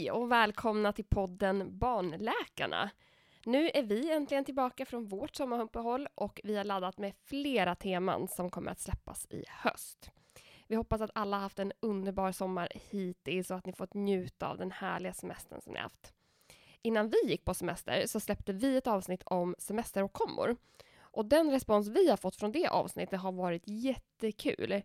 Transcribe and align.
Hej 0.00 0.10
och 0.10 0.32
välkomna 0.32 0.92
till 0.92 1.04
podden 1.04 1.78
Barnläkarna. 1.78 2.90
Nu 3.44 3.70
är 3.74 3.82
vi 3.82 4.12
äntligen 4.12 4.44
tillbaka 4.44 4.86
från 4.86 5.08
vårt 5.08 5.36
sommaruppehåll 5.36 6.08
och 6.14 6.40
vi 6.44 6.56
har 6.56 6.64
laddat 6.64 6.98
med 6.98 7.12
flera 7.24 7.74
teman 7.74 8.28
som 8.28 8.50
kommer 8.50 8.72
att 8.72 8.80
släppas 8.80 9.26
i 9.30 9.44
höst. 9.48 10.10
Vi 10.66 10.76
hoppas 10.76 11.00
att 11.00 11.10
alla 11.14 11.38
haft 11.38 11.58
en 11.58 11.72
underbar 11.80 12.32
sommar 12.32 12.68
hittills 12.90 13.50
och 13.50 13.56
att 13.56 13.66
ni 13.66 13.72
fått 13.72 13.94
njuta 13.94 14.48
av 14.48 14.58
den 14.58 14.70
härliga 14.70 15.12
semestern 15.12 15.60
som 15.60 15.72
ni 15.72 15.78
haft. 15.78 16.12
Innan 16.82 17.08
vi 17.08 17.30
gick 17.30 17.44
på 17.44 17.54
semester 17.54 18.06
så 18.06 18.20
släppte 18.20 18.52
vi 18.52 18.76
ett 18.76 18.86
avsnitt 18.86 19.22
om 19.26 19.54
semesteråkommor. 19.58 20.56
Och 21.00 21.26
den 21.26 21.50
respons 21.50 21.88
vi 21.88 22.10
har 22.10 22.16
fått 22.16 22.36
från 22.36 22.52
det 22.52 22.68
avsnittet 22.68 23.20
har 23.20 23.32
varit 23.32 23.62
jättekul. 23.66 24.82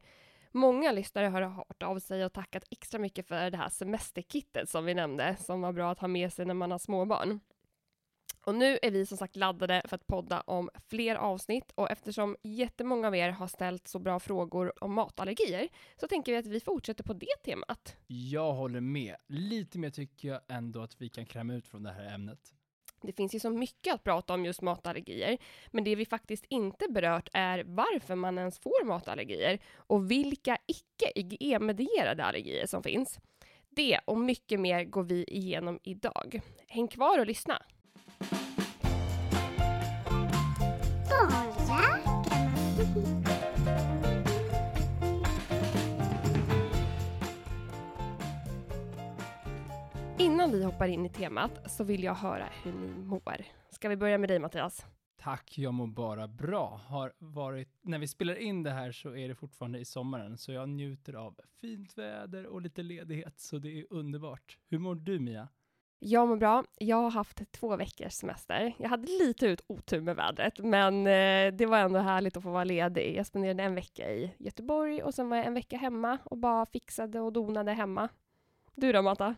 Många 0.55 0.91
lyssnare 0.91 1.27
har 1.27 1.41
hört 1.41 1.83
av 1.83 1.99
sig 1.99 2.25
och 2.25 2.33
tackat 2.33 2.63
extra 2.71 2.99
mycket 2.99 3.27
för 3.27 3.51
det 3.51 3.57
här 3.57 3.69
semesterkittet 3.69 4.69
som 4.69 4.85
vi 4.85 4.93
nämnde, 4.93 5.35
som 5.39 5.61
var 5.61 5.73
bra 5.73 5.91
att 5.91 5.99
ha 5.99 6.07
med 6.07 6.33
sig 6.33 6.45
när 6.45 6.53
man 6.53 6.71
har 6.71 6.77
småbarn. 6.77 7.39
Och 8.45 8.55
nu 8.55 8.79
är 8.81 8.91
vi 8.91 9.05
som 9.05 9.17
sagt 9.17 9.35
laddade 9.35 9.81
för 9.85 9.95
att 9.95 10.07
podda 10.07 10.41
om 10.41 10.69
fler 10.89 11.15
avsnitt 11.15 11.71
och 11.75 11.91
eftersom 11.91 12.35
jättemånga 12.43 13.07
av 13.07 13.15
er 13.15 13.29
har 13.29 13.47
ställt 13.47 13.87
så 13.87 13.99
bra 13.99 14.19
frågor 14.19 14.83
om 14.83 14.93
matallergier 14.93 15.67
så 15.99 16.07
tänker 16.07 16.31
vi 16.31 16.37
att 16.37 16.47
vi 16.47 16.59
fortsätter 16.59 17.03
på 17.03 17.13
det 17.13 17.43
temat. 17.43 17.95
Jag 18.07 18.53
håller 18.53 18.81
med. 18.81 19.15
Lite 19.27 19.79
mer 19.79 19.89
tycker 19.89 20.27
jag 20.27 20.41
ändå 20.47 20.81
att 20.81 21.01
vi 21.01 21.09
kan 21.09 21.25
kräma 21.25 21.53
ut 21.53 21.67
från 21.67 21.83
det 21.83 21.91
här 21.91 22.13
ämnet. 22.13 22.53
Det 23.05 23.13
finns 23.13 23.35
ju 23.35 23.39
så 23.39 23.49
mycket 23.49 23.93
att 23.93 24.03
prata 24.03 24.33
om 24.33 24.45
just 24.45 24.61
matallergier, 24.61 25.37
men 25.71 25.83
det 25.83 25.95
vi 25.95 26.05
faktiskt 26.05 26.45
inte 26.49 26.85
berört 26.89 27.29
är 27.33 27.63
varför 27.67 28.15
man 28.15 28.37
ens 28.37 28.59
får 28.59 28.85
matallergier 28.85 29.59
och 29.75 30.11
vilka 30.11 30.57
icke-IgE-medierade 30.67 32.23
allergier 32.23 32.65
som 32.65 32.83
finns. 32.83 33.19
Det 33.69 33.99
och 34.05 34.17
mycket 34.17 34.59
mer 34.59 34.83
går 34.83 35.03
vi 35.03 35.23
igenom 35.23 35.79
idag. 35.83 36.41
Häng 36.67 36.87
kvar 36.87 37.19
och 37.19 37.25
lyssna! 37.25 37.61
Innan 50.45 50.59
vi 50.59 50.65
hoppar 50.65 50.87
in 50.87 51.05
i 51.05 51.09
temat 51.09 51.71
så 51.71 51.83
vill 51.83 52.03
jag 52.03 52.15
höra 52.15 52.45
hur 52.63 52.73
ni 52.73 52.87
mår. 52.87 53.45
Ska 53.69 53.89
vi 53.89 53.95
börja 53.95 54.17
med 54.17 54.29
dig 54.29 54.39
Mattias? 54.39 54.85
Tack, 55.17 55.57
jag 55.57 55.73
mår 55.73 55.87
bara 55.87 56.27
bra. 56.27 56.81
Har 56.87 57.13
varit, 57.17 57.69
när 57.81 57.99
vi 57.99 58.07
spelar 58.07 58.35
in 58.35 58.63
det 58.63 58.71
här 58.71 58.91
så 58.91 59.15
är 59.15 59.27
det 59.27 59.35
fortfarande 59.35 59.79
i 59.79 59.85
sommaren, 59.85 60.37
så 60.37 60.51
jag 60.51 60.69
njuter 60.69 61.13
av 61.13 61.39
fint 61.61 61.97
väder 61.97 62.45
och 62.45 62.61
lite 62.61 62.83
ledighet, 62.83 63.39
så 63.39 63.57
det 63.57 63.79
är 63.79 63.85
underbart. 63.89 64.57
Hur 64.69 64.79
mår 64.79 64.95
du 64.95 65.19
Mia? 65.19 65.47
Jag 65.99 66.27
mår 66.27 66.37
bra. 66.37 66.63
Jag 66.77 66.97
har 66.97 67.11
haft 67.11 67.51
två 67.51 67.75
veckors 67.75 68.13
semester. 68.13 68.73
Jag 68.77 68.89
hade 68.89 69.07
lite 69.07 69.47
ut 69.47 69.63
otur 69.67 70.01
med 70.01 70.15
vädret, 70.15 70.59
men 70.59 71.07
eh, 71.07 71.53
det 71.57 71.65
var 71.65 71.77
ändå 71.77 71.99
härligt 71.99 72.37
att 72.37 72.43
få 72.43 72.51
vara 72.51 72.63
ledig. 72.63 73.15
Jag 73.15 73.25
spenderade 73.25 73.63
en 73.63 73.75
vecka 73.75 74.11
i 74.11 74.31
Göteborg 74.37 75.03
och 75.03 75.13
sen 75.13 75.29
var 75.29 75.37
jag 75.37 75.45
en 75.45 75.53
vecka 75.53 75.77
hemma 75.77 76.17
och 76.23 76.37
bara 76.37 76.65
fixade 76.65 77.19
och 77.19 77.33
donade 77.33 77.71
hemma. 77.71 78.09
Du 78.75 78.91
då 78.91 79.01
Matta? 79.01 79.35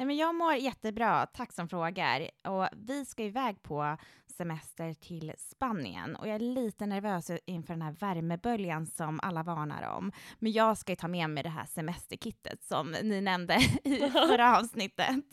Nej, 0.00 0.06
men 0.06 0.16
jag 0.16 0.34
mår 0.34 0.54
jättebra, 0.54 1.26
tack 1.26 1.52
som 1.52 1.68
frågar. 1.68 2.30
Och 2.44 2.68
vi 2.72 3.04
ska 3.04 3.22
iväg 3.22 3.62
på 3.62 3.96
semester 4.36 4.94
till 4.94 5.32
Spanien 5.38 6.16
och 6.16 6.28
jag 6.28 6.34
är 6.34 6.38
lite 6.38 6.86
nervös 6.86 7.30
inför 7.44 7.74
den 7.74 7.82
här 7.82 7.92
värmeböljan 7.92 8.86
som 8.86 9.20
alla 9.22 9.42
varnar 9.42 9.96
om. 9.96 10.12
Men 10.38 10.52
jag 10.52 10.78
ska 10.78 10.92
ju 10.92 10.96
ta 10.96 11.08
med 11.08 11.30
mig 11.30 11.42
det 11.42 11.48
här 11.48 11.66
semesterkittet 11.66 12.64
som 12.64 12.90
ni 13.02 13.20
nämnde 13.20 13.54
i 13.84 13.98
förra 14.10 14.58
avsnittet. 14.58 15.24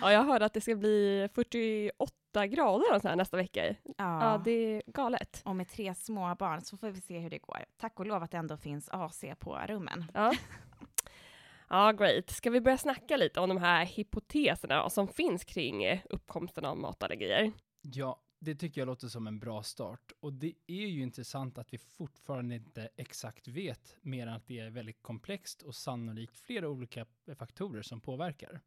Ja, 0.00 0.12
jag 0.12 0.24
hörde 0.24 0.44
att 0.44 0.54
det 0.54 0.60
ska 0.60 0.76
bli 0.76 1.28
48 1.34 2.46
grader 2.46 2.98
så 2.98 3.08
här 3.08 3.16
nästa 3.16 3.36
vecka. 3.36 3.66
Ja. 3.66 3.74
ja, 3.96 4.40
det 4.44 4.50
är 4.50 4.82
galet. 4.86 5.42
Och 5.44 5.56
med 5.56 5.68
tre 5.68 5.94
små 5.94 6.34
barn 6.34 6.60
så 6.60 6.76
får 6.76 6.90
vi 6.90 7.00
se 7.00 7.18
hur 7.18 7.30
det 7.30 7.38
går. 7.38 7.64
Tack 7.80 8.00
och 8.00 8.06
lov 8.06 8.22
att 8.22 8.30
det 8.30 8.38
ändå 8.38 8.56
finns 8.56 8.88
AC 8.88 9.24
på 9.38 9.58
rummen. 9.66 10.04
Ja. 10.14 10.34
Ja, 11.68 11.92
great. 11.92 12.30
Ska 12.30 12.50
vi 12.50 12.60
börja 12.60 12.78
snacka 12.78 13.16
lite 13.16 13.40
om 13.40 13.48
de 13.48 13.58
här 13.58 13.86
hypoteserna 13.86 14.90
som 14.90 15.08
finns 15.08 15.44
kring 15.44 15.84
eh, 15.84 16.00
uppkomsten 16.10 16.64
av 16.64 16.76
matallergier? 16.76 17.52
Ja, 17.82 18.20
det 18.38 18.54
tycker 18.54 18.80
jag 18.80 18.86
låter 18.86 19.08
som 19.08 19.26
en 19.26 19.38
bra 19.38 19.62
start. 19.62 20.12
Och 20.20 20.32
det 20.32 20.52
är 20.66 20.86
ju 20.86 21.02
intressant 21.02 21.58
att 21.58 21.72
vi 21.72 21.78
fortfarande 21.78 22.54
inte 22.54 22.88
exakt 22.96 23.48
vet 23.48 23.96
mer 24.00 24.26
än 24.26 24.34
att 24.34 24.46
det 24.46 24.58
är 24.58 24.70
väldigt 24.70 25.02
komplext 25.02 25.62
och 25.62 25.74
sannolikt 25.74 26.36
flera 26.36 26.68
olika 26.68 27.06
faktorer 27.38 27.82
som 27.82 28.00
påverkar. 28.00 28.60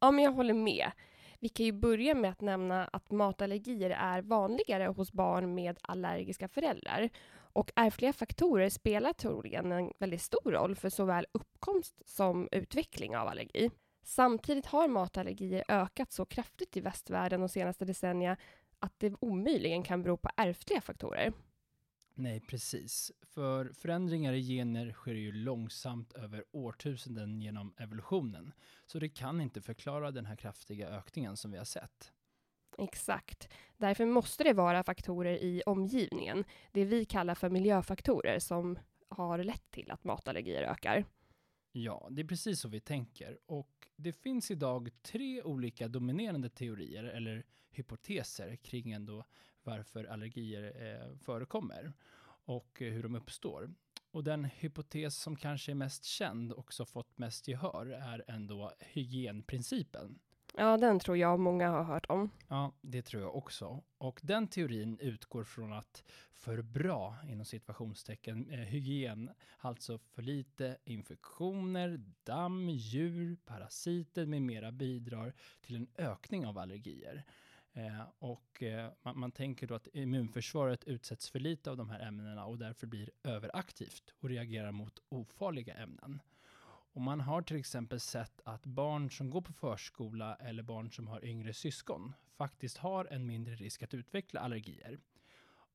Ja, 0.00 0.10
men 0.10 0.24
jag 0.24 0.32
håller 0.32 0.54
med. 0.54 0.90
Vi 1.40 1.48
kan 1.48 1.66
ju 1.66 1.72
börja 1.72 2.14
med 2.14 2.30
att 2.30 2.40
nämna 2.40 2.84
att 2.84 3.10
matallergier 3.10 3.90
är 3.90 4.22
vanligare 4.22 4.84
hos 4.84 5.12
barn 5.12 5.54
med 5.54 5.78
allergiska 5.82 6.48
föräldrar. 6.48 7.10
Och 7.52 7.72
ärftliga 7.76 8.12
faktorer 8.12 8.68
spelar 8.68 9.12
troligen 9.12 9.72
en 9.72 9.92
väldigt 9.98 10.22
stor 10.22 10.52
roll 10.52 10.76
för 10.76 10.90
såväl 10.90 11.26
uppkomst 11.32 12.02
som 12.04 12.48
utveckling 12.52 13.16
av 13.16 13.28
allergi. 13.28 13.70
Samtidigt 14.02 14.66
har 14.66 14.88
matallergier 14.88 15.64
ökat 15.68 16.12
så 16.12 16.24
kraftigt 16.24 16.76
i 16.76 16.80
västvärlden 16.80 17.40
de 17.40 17.48
senaste 17.48 17.84
decennierna 17.84 18.36
att 18.78 18.94
det 18.98 19.14
omöjligen 19.20 19.82
kan 19.82 20.02
bero 20.02 20.16
på 20.16 20.30
ärftliga 20.36 20.80
faktorer. 20.80 21.32
Nej, 22.14 22.40
precis. 22.40 23.12
För 23.22 23.72
förändringar 23.72 24.32
i 24.32 24.42
gener 24.42 24.92
sker 24.92 25.14
ju 25.14 25.32
långsamt 25.32 26.12
över 26.12 26.44
årtusenden 26.50 27.40
genom 27.40 27.74
evolutionen. 27.78 28.52
Så 28.86 28.98
det 28.98 29.08
kan 29.08 29.40
inte 29.40 29.62
förklara 29.62 30.10
den 30.10 30.26
här 30.26 30.36
kraftiga 30.36 30.88
ökningen 30.88 31.36
som 31.36 31.50
vi 31.50 31.58
har 31.58 31.64
sett. 31.64 32.12
Exakt. 32.78 33.48
Därför 33.76 34.06
måste 34.06 34.44
det 34.44 34.52
vara 34.52 34.84
faktorer 34.84 35.34
i 35.34 35.62
omgivningen, 35.66 36.44
det 36.72 36.84
vi 36.84 37.04
kallar 37.04 37.34
för 37.34 37.50
miljöfaktorer, 37.50 38.38
som 38.38 38.78
har 39.08 39.38
lett 39.38 39.70
till 39.70 39.90
att 39.90 40.04
matallergier 40.04 40.62
ökar. 40.62 41.04
Ja, 41.72 42.08
det 42.10 42.22
är 42.22 42.26
precis 42.26 42.60
så 42.60 42.68
vi 42.68 42.80
tänker. 42.80 43.38
Och 43.46 43.88
det 43.96 44.12
finns 44.12 44.50
idag 44.50 44.90
tre 45.02 45.42
olika 45.42 45.88
dominerande 45.88 46.48
teorier, 46.48 47.04
eller 47.04 47.44
hypoteser, 47.70 48.56
kring 48.56 48.92
ändå 48.92 49.24
varför 49.62 50.04
allergier 50.04 50.62
eh, 50.62 51.16
förekommer 51.18 51.92
och 52.44 52.82
eh, 52.82 52.92
hur 52.92 53.02
de 53.02 53.14
uppstår. 53.14 53.74
Och 54.10 54.24
den 54.24 54.44
hypotes 54.44 55.16
som 55.16 55.36
kanske 55.36 55.72
är 55.72 55.74
mest 55.74 56.04
känd 56.04 56.52
och 56.52 56.58
också 56.58 56.84
fått 56.84 57.18
mest 57.18 57.48
gehör 57.48 57.86
är 57.86 58.24
ändå 58.28 58.72
hygienprincipen. 58.78 60.18
Ja, 60.56 60.76
den 60.76 60.98
tror 60.98 61.16
jag 61.16 61.40
många 61.40 61.70
har 61.70 61.84
hört 61.84 62.06
om. 62.08 62.30
Ja, 62.48 62.72
det 62.80 63.02
tror 63.02 63.22
jag 63.22 63.36
också. 63.36 63.82
Och 63.98 64.20
den 64.22 64.48
teorin 64.48 64.98
utgår 64.98 65.44
från 65.44 65.72
att 65.72 66.04
för 66.32 66.62
bra, 66.62 67.16
inom 67.28 67.44
situationstecken, 67.44 68.50
eh, 68.50 68.58
hygien, 68.58 69.30
alltså 69.58 69.98
för 69.98 70.22
lite 70.22 70.76
infektioner, 70.84 72.00
damm, 72.24 72.68
djur, 72.68 73.36
parasiter 73.44 74.26
med 74.26 74.42
mera 74.42 74.72
bidrar 74.72 75.34
till 75.60 75.76
en 75.76 75.86
ökning 75.98 76.46
av 76.46 76.58
allergier. 76.58 77.24
Eh, 77.72 78.02
och 78.18 78.62
eh, 78.62 78.90
man, 79.02 79.18
man, 79.18 79.32
tänker 79.32 79.66
då 79.66 79.74
att 79.74 79.88
immunförsvaret 79.92 80.84
utsätts 80.84 81.30
för 81.30 81.38
lite 81.38 81.70
av 81.70 81.76
de 81.76 81.90
här 81.90 82.00
ämnena 82.00 82.44
och 82.44 82.58
därför 82.58 82.86
blir 82.86 83.10
överaktivt 83.24 84.14
och 84.20 84.28
reagerar 84.28 84.72
mot 84.72 84.98
ofarliga 85.08 85.74
ämnen. 85.74 86.20
Och 86.92 87.00
man 87.00 87.20
har 87.20 87.42
till 87.42 87.56
exempel 87.56 88.00
sett 88.00 88.40
att 88.44 88.66
barn 88.66 89.10
som 89.10 89.30
går 89.30 89.40
på 89.40 89.52
förskola 89.52 90.34
eller 90.34 90.62
barn 90.62 90.90
som 90.90 91.08
har 91.08 91.24
yngre 91.24 91.54
syskon 91.54 92.12
faktiskt 92.36 92.76
har 92.76 93.04
en 93.04 93.26
mindre 93.26 93.54
risk 93.54 93.82
att 93.82 93.94
utveckla 93.94 94.40
allergier. 94.40 94.98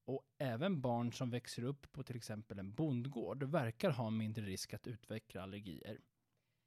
Och 0.05 0.23
även 0.37 0.81
barn 0.81 1.13
som 1.13 1.29
växer 1.29 1.63
upp 1.63 1.91
på 1.91 2.03
till 2.03 2.15
exempel 2.15 2.59
en 2.59 2.73
bondgård 2.73 3.43
verkar 3.43 3.89
ha 3.89 4.09
mindre 4.09 4.45
risk 4.45 4.73
att 4.73 4.87
utveckla 4.87 5.41
allergier. 5.41 5.99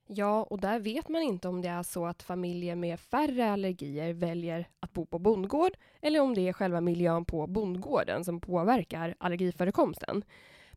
Ja, 0.06 0.42
och 0.42 0.60
där 0.60 0.78
vet 0.78 1.08
man 1.08 1.22
inte 1.22 1.48
om 1.48 1.62
det 1.62 1.68
är 1.68 1.82
så 1.82 2.06
att 2.06 2.22
familjer 2.22 2.76
med 2.76 3.00
färre 3.00 3.50
allergier 3.50 4.12
väljer 4.12 4.68
att 4.80 4.92
bo 4.92 5.06
på 5.06 5.18
bondgård 5.18 5.72
eller 6.03 6.20
om 6.20 6.34
det 6.34 6.48
är 6.48 6.53
själva 6.53 6.80
miljön 6.80 7.24
på 7.24 7.46
bondgården 7.46 8.24
som 8.24 8.41
påverkar 8.41 9.14
allergiförekomsten. 9.18 10.24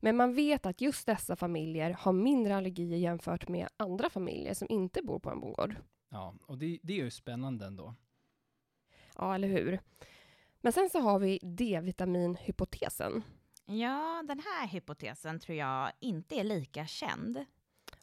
Men 0.03 0.17
man 0.17 0.33
vet 0.33 0.65
att 0.65 0.81
just 0.81 1.05
dessa 1.05 1.35
familjer 1.35 1.91
har 1.99 2.13
mindre 2.13 2.55
allergier 2.55 2.97
jämfört 2.97 3.47
med 3.47 3.67
andra 3.77 4.09
familjer 4.09 4.53
som 4.53 4.67
inte 4.69 5.01
bor 5.01 5.19
på 5.19 5.29
en 5.29 5.39
bondgård. 5.39 5.75
Ja, 6.09 6.35
och 6.45 6.57
det, 6.57 6.79
det 6.83 6.93
är 6.93 6.97
ju 6.97 7.11
spännande 7.11 7.65
ändå. 7.65 7.95
Ja, 9.17 9.35
eller 9.35 9.47
hur? 9.47 9.79
Men 10.61 10.73
sen 10.73 10.89
så 10.89 10.99
har 10.99 11.19
vi 11.19 11.39
D-vitaminhypotesen. 11.41 13.23
Ja, 13.65 14.23
den 14.27 14.39
här 14.39 14.67
hypotesen 14.67 15.39
tror 15.39 15.57
jag 15.57 15.91
inte 15.99 16.35
är 16.35 16.43
lika 16.43 16.85
känd. 16.85 17.45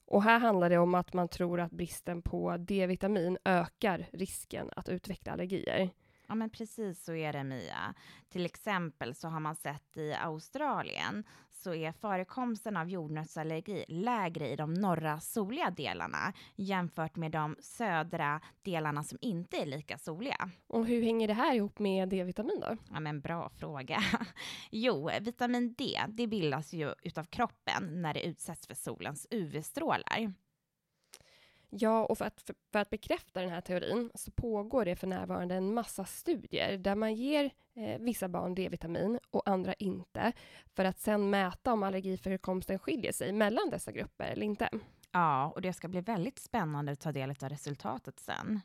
Och 0.04 0.22
här 0.22 0.40
handlar 0.40 0.70
det 0.70 0.78
om 0.78 0.94
att 0.94 1.12
man 1.12 1.28
tror 1.28 1.60
att 1.60 1.72
bristen 1.72 2.22
på 2.22 2.56
D-vitamin 2.56 3.38
ökar 3.44 4.08
risken 4.12 4.70
att 4.76 4.88
utveckla 4.88 5.32
allergier. 5.32 5.90
Ja, 6.30 6.34
men 6.34 6.50
precis 6.50 7.04
så 7.04 7.14
är 7.14 7.32
det 7.32 7.44
Mia. 7.44 7.94
Till 8.28 8.46
exempel 8.46 9.14
så 9.14 9.28
har 9.28 9.40
man 9.40 9.56
sett 9.56 9.96
i 9.96 10.14
Australien 10.14 11.24
så 11.50 11.74
är 11.74 11.92
förekomsten 11.92 12.76
av 12.76 12.90
jordnötsallergi 12.90 13.84
lägre 13.88 14.48
i 14.48 14.56
de 14.56 14.74
norra 14.74 15.20
soliga 15.20 15.70
delarna 15.70 16.32
jämfört 16.56 17.16
med 17.16 17.32
de 17.32 17.56
södra 17.60 18.40
delarna 18.62 19.02
som 19.02 19.18
inte 19.20 19.56
är 19.56 19.66
lika 19.66 19.98
soliga. 19.98 20.50
Och 20.66 20.86
hur 20.86 21.02
hänger 21.02 21.28
det 21.28 21.34
här 21.34 21.54
ihop 21.54 21.78
med 21.78 22.08
D-vitamin 22.08 22.60
då? 22.60 22.76
Ja, 22.90 23.00
men 23.00 23.20
bra 23.20 23.48
fråga. 23.48 24.02
jo, 24.70 25.10
vitamin 25.20 25.74
D, 25.78 26.00
det 26.08 26.26
bildas 26.26 26.72
ju 26.72 26.94
utav 27.02 27.24
kroppen 27.24 28.02
när 28.02 28.14
det 28.14 28.26
utsätts 28.26 28.66
för 28.66 28.74
solens 28.74 29.26
UV-strålar. 29.30 30.32
Ja, 31.70 32.04
och 32.04 32.18
för 32.18 32.24
att, 32.24 32.40
för, 32.40 32.54
för, 32.72 32.78
att 32.78 32.90
bekräfta 32.90 33.40
den 33.40 33.50
här 33.50 33.60
teorin 33.60 34.10
så 34.14 34.30
pågår 34.30 34.84
det 34.84 34.96
för 34.96 35.06
närvarande 35.06 35.54
en 35.54 35.74
massa 35.74 36.04
studier 36.04 36.78
där 36.78 36.94
man 36.94 37.14
ger 37.14 37.50
eh, 37.74 38.00
vissa 38.00 38.28
barn 38.28 38.54
D-vitamin 38.54 39.18
och 39.30 39.48
andra 39.48 39.74
inte 39.74 40.32
för 40.74 40.84
att 40.84 41.00
sedan 41.00 41.30
mäta 41.30 41.72
om 41.72 41.82
allergiförekomsten 41.82 42.78
skiljer 42.78 43.12
sig 43.12 43.32
mellan 43.32 43.70
dessa 43.70 43.92
grupper 43.92 44.24
eller 44.24 44.46
inte. 44.46 44.68
Ja, 45.12 45.50
och 45.54 45.62
det 45.62 45.72
ska 45.72 45.88
bli 45.88 46.00
väldigt 46.00 46.38
spännande 46.38 46.92
att 46.92 47.00
ta 47.00 47.12
del 47.12 47.30
av 47.30 47.48
resultatet 47.48 48.20
sen. 48.20 48.60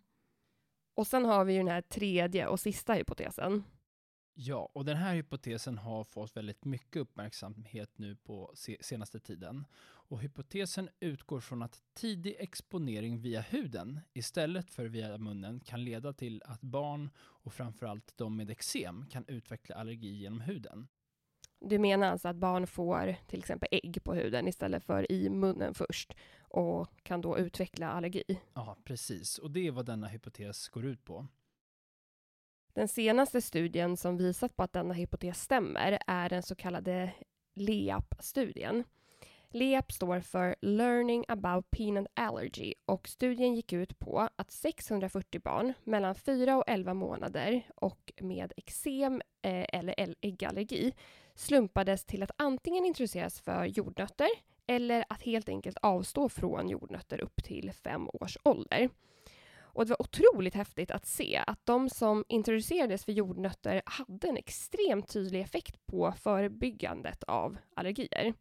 Och 0.96 1.08
sen 1.08 1.26
har 1.26 1.46
vi 1.46 1.54
ju 1.54 1.60
den 1.60 1.68
här 1.68 1.82
tredje 1.82 2.48
och 2.48 2.60
sista 2.60 2.94
hypotesen. 2.94 3.64
Ja, 4.38 4.70
och 4.74 4.86
den 4.86 4.98
här 4.98 5.16
hypotesen 5.16 5.78
har 5.78 6.04
fått 6.04 6.38
väldigt 6.38 6.66
mycket 6.66 7.02
uppmärksamhet 7.02 7.90
nu 7.96 8.16
på 8.16 8.52
senaste 8.80 9.20
tiden. 9.20 9.66
Och 10.08 10.22
hypotesen 10.22 10.90
utgår 11.00 11.40
från 11.40 11.62
att 11.62 11.84
tidig 11.94 12.36
exponering 12.40 13.22
via 13.22 13.42
huden 13.42 14.00
istället 14.14 14.72
för 14.72 14.86
via 14.86 15.18
munnen 15.18 15.60
kan 15.60 15.84
leda 15.84 16.14
till 16.14 16.42
att 16.46 16.62
barn 16.62 17.10
och 17.18 17.54
framförallt 17.54 18.14
de 18.18 18.38
med 18.38 18.50
eksem 18.50 19.06
kan 19.06 19.26
utveckla 19.28 19.76
allergi 19.76 20.12
genom 20.12 20.42
huden. 20.42 20.88
Du 21.60 21.80
menar 21.80 22.08
alltså 22.08 22.28
att 22.28 22.36
barn 22.36 22.68
får 22.68 23.16
till 23.28 23.40
exempel 23.40 23.70
ägg 23.72 24.04
på 24.04 24.14
huden 24.14 24.48
istället 24.48 24.84
för 24.84 25.12
i 25.12 25.30
munnen 25.30 25.74
först 25.74 26.14
och 26.40 26.90
kan 27.04 27.22
då 27.22 27.38
utveckla 27.38 27.92
allergi? 27.92 28.42
Ja, 28.54 28.78
precis. 28.84 29.38
Och 29.38 29.52
det 29.52 29.68
är 29.68 29.72
vad 29.72 29.86
denna 29.86 30.08
hypotes 30.08 30.70
går 30.70 30.86
ut 30.86 31.06
på. 31.06 31.28
Den 32.76 32.88
senaste 32.88 33.42
studien 33.42 33.98
som 33.98 34.18
visat 34.18 34.56
på 34.56 34.64
att 34.64 34.74
denna 34.74 34.94
hypotes 34.94 35.42
stämmer 35.42 36.00
är 36.08 36.30
den 36.30 36.44
så 36.44 36.56
kallade 36.56 37.12
LEAP-studien. 37.54 38.84
LEAP 39.50 39.92
står 39.92 40.20
för 40.20 40.56
Learning 40.62 41.26
about 41.28 41.72
Peanut 41.72 42.08
Allergy 42.14 42.74
och 42.86 43.08
studien 43.08 43.56
gick 43.56 43.74
ut 43.74 44.00
på 44.00 44.30
att 44.36 44.52
640 44.52 45.42
barn 45.44 45.74
mellan 45.84 46.16
4 46.16 46.58
och 46.58 46.64
11 46.68 46.94
månader 46.94 47.62
och 47.76 48.14
med 48.22 48.54
eksem 48.58 49.22
eh, 49.42 49.66
eller 49.74 50.16
äggallergi 50.22 50.94
slumpades 51.36 52.06
till 52.06 52.24
att 52.24 52.32
antingen 52.38 52.86
introduceras 52.86 53.40
för 53.40 53.66
jordnötter 53.66 54.30
eller 54.68 55.06
att 55.10 55.22
helt 55.22 55.50
enkelt 55.50 55.78
avstå 55.82 56.30
från 56.30 56.70
jordnötter 56.70 57.22
upp 57.22 57.44
till 57.44 57.72
5 57.72 58.10
års 58.14 58.38
ålder. 58.44 58.90
Och 59.76 59.86
det 59.86 59.90
var 59.90 60.02
otroligt 60.02 60.56
häftigt 60.56 60.92
att 60.92 61.06
se 61.06 61.44
att 61.48 61.66
de 61.66 61.90
som 61.90 62.26
introducerades 62.28 63.06
för 63.06 63.12
jordnötter 63.12 63.82
hade 63.86 64.28
en 64.28 64.38
extremt 64.38 65.10
tydlig 65.10 65.42
effekt 65.42 65.86
på 65.86 66.14
förebyggandet 66.18 67.24
av 67.24 67.58
allergier. 67.76 68.34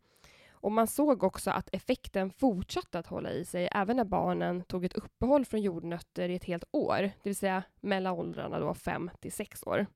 Och 0.50 0.72
man 0.72 0.86
såg 0.86 1.22
också 1.22 1.50
att 1.50 1.68
effekten 1.72 2.30
fortsatte 2.30 2.98
att 2.98 3.06
hålla 3.06 3.30
i 3.32 3.44
sig 3.44 3.68
även 3.72 3.96
när 3.96 4.04
barnen 4.04 4.64
tog 4.64 4.84
ett 4.84 4.94
uppehåll 4.94 5.44
från 5.44 5.62
jordnötter 5.62 6.28
i 6.28 6.34
ett 6.34 6.44
helt 6.44 6.64
år, 6.70 6.98
det 6.98 7.12
vill 7.22 7.36
säga 7.36 7.62
mellan 7.80 8.14
åldrarna 8.14 8.58
då 8.58 8.74
5 8.74 9.10
till 9.20 9.32
6 9.32 9.62
år. 9.62 9.86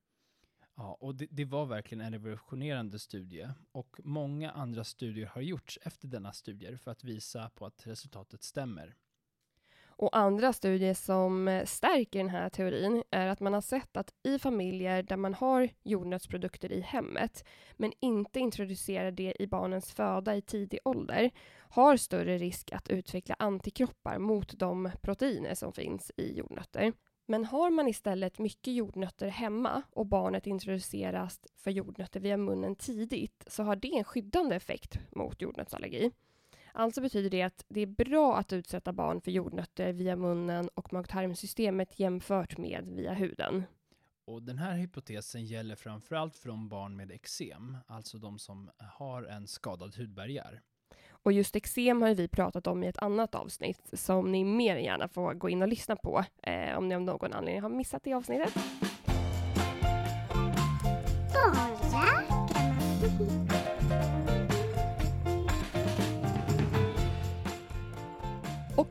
Ja, 0.75 0.97
och 0.99 1.15
det, 1.15 1.27
det, 1.31 1.45
var 1.45 1.65
verkligen 1.65 2.01
en 2.01 2.13
revolutionerande 2.13 2.99
studie 2.99 3.49
och 3.71 3.99
många 4.03 4.51
andra 4.51 4.83
studier 4.83 5.25
har 5.25 5.41
gjorts 5.41 5.79
efter 5.81 6.07
denna 6.07 6.31
studie 6.31 6.77
för 6.77 6.91
att 6.91 7.03
visa 7.03 7.49
på 7.49 7.65
att 7.65 7.87
resultatet 7.87 8.43
stämmer. 8.43 8.95
Och 9.99 10.17
andra 10.17 10.53
studier 10.53 10.93
som 10.93 11.47
eh, 11.47 11.65
stärker 11.65 12.19
den 12.19 12.29
här 12.29 12.49
teorin 12.49 13.03
är 13.11 13.27
att 13.27 13.39
man 13.39 13.53
har 13.53 13.61
sett 13.61 13.97
att 13.97 14.13
i 14.23 14.39
familjer 14.39 15.03
där 15.03 15.17
man 15.17 15.33
har 15.33 15.69
jordnötsprodukter 15.83 16.71
i 16.71 16.81
hemmet, 16.81 17.43
men 17.77 17.91
inte 17.99 18.39
introducerar 18.39 19.11
det 19.11 19.33
i 19.39 19.47
barnens 19.47 19.91
föda 19.91 20.35
i 20.35 20.41
tidig 20.41 20.79
ålder, 20.83 21.31
har 21.69 21.97
större 21.97 22.37
risk 22.37 22.71
att 22.71 22.89
utveckla 22.89 23.35
antikroppar 23.39 24.17
mot 24.17 24.59
de 24.59 24.91
proteiner 25.01 25.55
som 25.55 25.73
finns 25.73 26.11
i 26.17 26.37
jordnötter. 26.37 26.93
Men 27.25 27.45
har 27.45 27.69
man 27.69 27.87
istället 27.87 28.39
mycket 28.39 28.73
jordnötter 28.73 29.27
hemma 29.27 29.81
och 29.91 30.05
barnet 30.05 30.47
introduceras 30.47 31.39
för 31.55 31.71
jordnötter 31.71 32.19
via 32.19 32.37
munnen 32.37 32.75
tidigt 32.75 33.43
så 33.47 33.63
har 33.63 33.75
det 33.75 33.97
en 33.97 34.03
skyddande 34.03 34.55
effekt 34.55 34.99
mot 35.11 35.41
jordnötsallergi. 35.41 36.11
Alltså 36.71 37.01
betyder 37.01 37.29
det 37.29 37.41
att 37.41 37.65
det 37.67 37.81
är 37.81 37.85
bra 37.85 38.37
att 38.37 38.53
utsätta 38.53 38.93
barn 38.93 39.21
för 39.21 39.31
jordnötter 39.31 39.93
via 39.93 40.15
munnen 40.15 40.69
och 40.73 40.93
mag-tarmsystemet 40.93 41.99
jämfört 41.99 42.57
med 42.57 42.87
via 42.87 43.13
huden. 43.13 43.63
Och 44.25 44.43
den 44.43 44.57
här 44.57 44.73
hypotesen 44.73 45.45
gäller 45.45 45.75
framförallt 45.75 46.35
för 46.35 46.49
de 46.49 46.69
barn 46.69 46.95
med 46.95 47.11
eksem, 47.11 47.77
alltså 47.87 48.17
de 48.17 48.39
som 48.39 48.69
har 48.77 49.23
en 49.23 49.47
skadad 49.47 49.95
hudbarriär. 49.95 50.61
Och 51.09 51.31
just 51.31 51.55
eksem 51.55 52.01
har 52.01 52.15
vi 52.15 52.27
pratat 52.27 52.67
om 52.67 52.83
i 52.83 52.87
ett 52.87 52.97
annat 52.97 53.35
avsnitt 53.35 53.89
som 53.93 54.31
ni 54.31 54.43
mer 54.43 54.75
än 54.75 54.83
gärna 54.83 55.07
får 55.07 55.33
gå 55.33 55.49
in 55.49 55.61
och 55.61 55.67
lyssna 55.67 55.95
på 55.95 56.25
eh, 56.43 56.77
om 56.77 56.89
ni 56.89 56.95
av 56.95 57.01
någon 57.01 57.33
anledning 57.33 57.61
har 57.61 57.69
missat 57.69 58.03
det 58.03 58.13
avsnittet. 58.13 58.53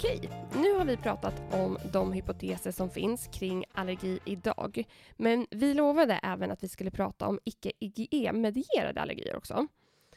Okej, 0.01 0.31
nu 0.55 0.75
har 0.75 0.85
vi 0.85 0.97
pratat 0.97 1.55
om 1.55 1.79
de 1.93 2.13
hypoteser 2.13 2.71
som 2.71 2.91
finns 2.91 3.29
kring 3.33 3.65
allergi 3.73 4.19
idag. 4.25 4.85
Men 5.17 5.47
vi 5.51 5.75
lovade 5.75 6.21
även 6.23 6.51
att 6.51 6.63
vi 6.63 6.69
skulle 6.69 6.91
prata 6.91 7.27
om 7.27 7.41
icke-IgE-medierade 7.45 9.01
allergier 9.01 9.37
också. 9.37 9.67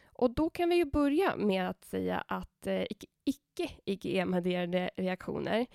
Och 0.05 0.35
då 0.35 0.49
kan 0.49 0.69
vi 0.69 0.75
ju 0.75 0.85
börja 0.85 1.35
med 1.35 1.69
att 1.69 1.85
säga 1.85 2.23
att 2.27 2.67
eh, 2.67 2.83
icke-IgE-medierade 3.25 4.89
reaktioner 4.97 5.65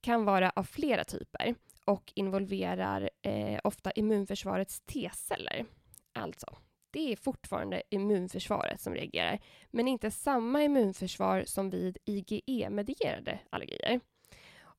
kan 0.00 0.24
vara 0.24 0.52
av 0.56 0.64
flera 0.64 1.04
typer 1.04 1.54
och 1.84 2.12
involverar 2.14 3.10
eh, 3.22 3.60
ofta 3.64 3.90
immunförsvarets 3.90 4.80
T-celler. 4.80 5.64
Alltså 6.12 6.56
det 6.90 7.12
är 7.12 7.16
fortfarande 7.16 7.82
immunförsvaret 7.90 8.80
som 8.80 8.94
reagerar, 8.94 9.38
men 9.70 9.88
inte 9.88 10.10
samma 10.10 10.62
immunförsvar 10.62 11.44
som 11.46 11.70
vid 11.70 11.98
IgE-medierade 12.04 13.38
allergier. 13.50 14.00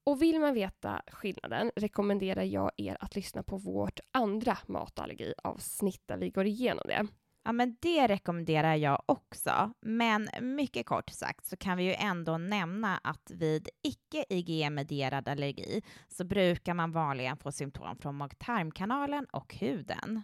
Och 0.04 0.22
vill 0.22 0.40
man 0.40 0.54
veta 0.54 1.02
skillnaden 1.08 1.72
rekommenderar 1.76 2.44
jag 2.44 2.72
er 2.78 2.98
att 3.00 3.16
lyssna 3.16 3.44
på 3.44 3.58
vårt 3.58 4.00
andra 4.12 4.58
matallergiavsnitt 4.68 6.02
där 6.06 6.18
vi 6.18 6.30
går 6.30 6.46
igenom 6.46 6.84
det. 6.88 7.08
Ja, 7.44 7.52
men 7.52 7.78
det 7.82 8.08
rekommenderar 8.08 8.76
jag 8.76 9.04
också. 9.06 9.74
Men 9.82 10.30
mycket 10.42 10.86
kort 10.86 11.10
sagt 11.10 11.46
så 11.46 11.58
kan 11.58 11.78
vi 11.78 11.84
ju 11.84 11.94
ändå 11.94 12.38
nämna 12.38 12.98
att 12.98 13.32
vid 13.32 13.70
icke 13.84 14.26
IgE-medierad 14.30 15.28
allergi 15.28 15.82
så 16.08 16.24
brukar 16.24 16.74
man 16.74 16.92
vanligen 16.92 17.38
få 17.38 17.52
symptom 17.52 17.98
från 17.98 18.16
mag-tarmkanalen 18.16 19.26
och 19.26 19.56
huden. 19.56 20.24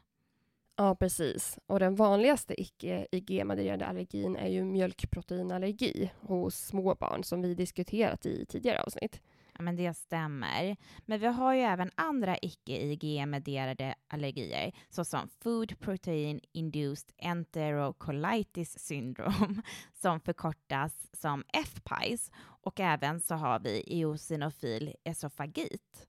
Ja, 0.80 0.96
precis. 0.96 1.60
Och 1.68 1.80
den 1.80 1.96
vanligaste 1.96 2.62
icke-IgE-modererade 2.62 3.86
allergin 3.86 4.36
är 4.36 4.48
ju 4.48 4.64
mjölkproteinallergi 4.64 6.12
hos 6.22 6.56
små 6.56 6.96
barn 6.96 7.24
som 7.24 7.42
vi 7.42 7.54
diskuterat 7.54 8.26
i 8.26 8.46
tidigare 8.46 8.82
avsnitt. 8.82 9.22
Ja, 9.54 9.64
men 9.64 9.76
det 9.76 9.94
stämmer. 9.94 10.78
Men 11.06 11.20
vi 11.20 11.28
har 11.28 11.54
ju 11.54 11.62
även 11.62 11.92
andra 11.96 12.38
icke-IgE-medierade 12.42 13.96
allergier, 14.08 14.72
såsom 14.90 15.30
Food 15.40 15.80
Protein 15.80 16.40
Induced 16.52 17.12
Enterocolitis 17.18 18.80
Syndrome, 18.80 19.62
som 19.94 20.20
förkortas 20.20 21.08
som 21.14 21.44
FPIES, 21.66 22.32
och 22.40 22.80
även 22.80 23.20
så 23.22 23.36
har 23.36 23.60
vi 23.60 23.84
eosinofil 23.88 24.96
esofagit. 25.04 26.08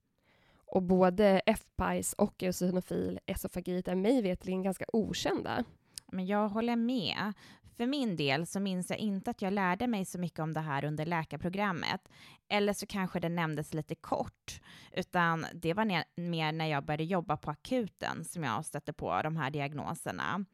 Och 0.71 0.83
både 0.83 1.43
F-pies 1.47 2.13
och 2.13 2.43
eosinofil 2.43 3.21
esofagit 3.27 3.89
är 3.89 3.95
mig 3.95 4.23
veterligen 4.23 4.63
ganska 4.63 4.85
okända. 4.93 5.65
Men 6.13 6.27
jag 6.27 6.49
håller 6.49 6.77
med. 6.77 7.33
För 7.77 7.87
min 7.87 8.17
del 8.17 8.47
så 8.47 8.61
minns 8.61 8.91
jag 8.91 8.99
inte 8.99 9.31
att 9.31 9.43
jag 9.43 9.53
lärde 9.53 9.87
mig 9.87 10.05
så 10.05 10.19
mycket 10.19 10.39
om 10.39 10.53
det 10.53 10.61
här 10.61 10.85
under 10.85 11.07
läkarprogrammet. 11.07 12.09
Eller 12.49 12.73
så 12.73 12.87
kanske 12.87 13.21
det 13.21 13.29
nämndes 13.29 13.75
lite 13.75 13.95
kort, 13.95 14.61
utan 14.93 15.47
det 15.55 15.75
var 15.75 16.05
mer 16.21 16.53
när 16.53 16.67
jag 16.67 16.85
började 16.85 17.05
jobba 17.05 17.37
på 17.37 17.51
akuten 17.51 18.25
som 18.25 18.45
jag 18.45 18.65
stötte 18.65 18.93
på 18.93 19.23
de 19.23 19.37
här 19.37 19.51
diagnoserna. 19.51 20.45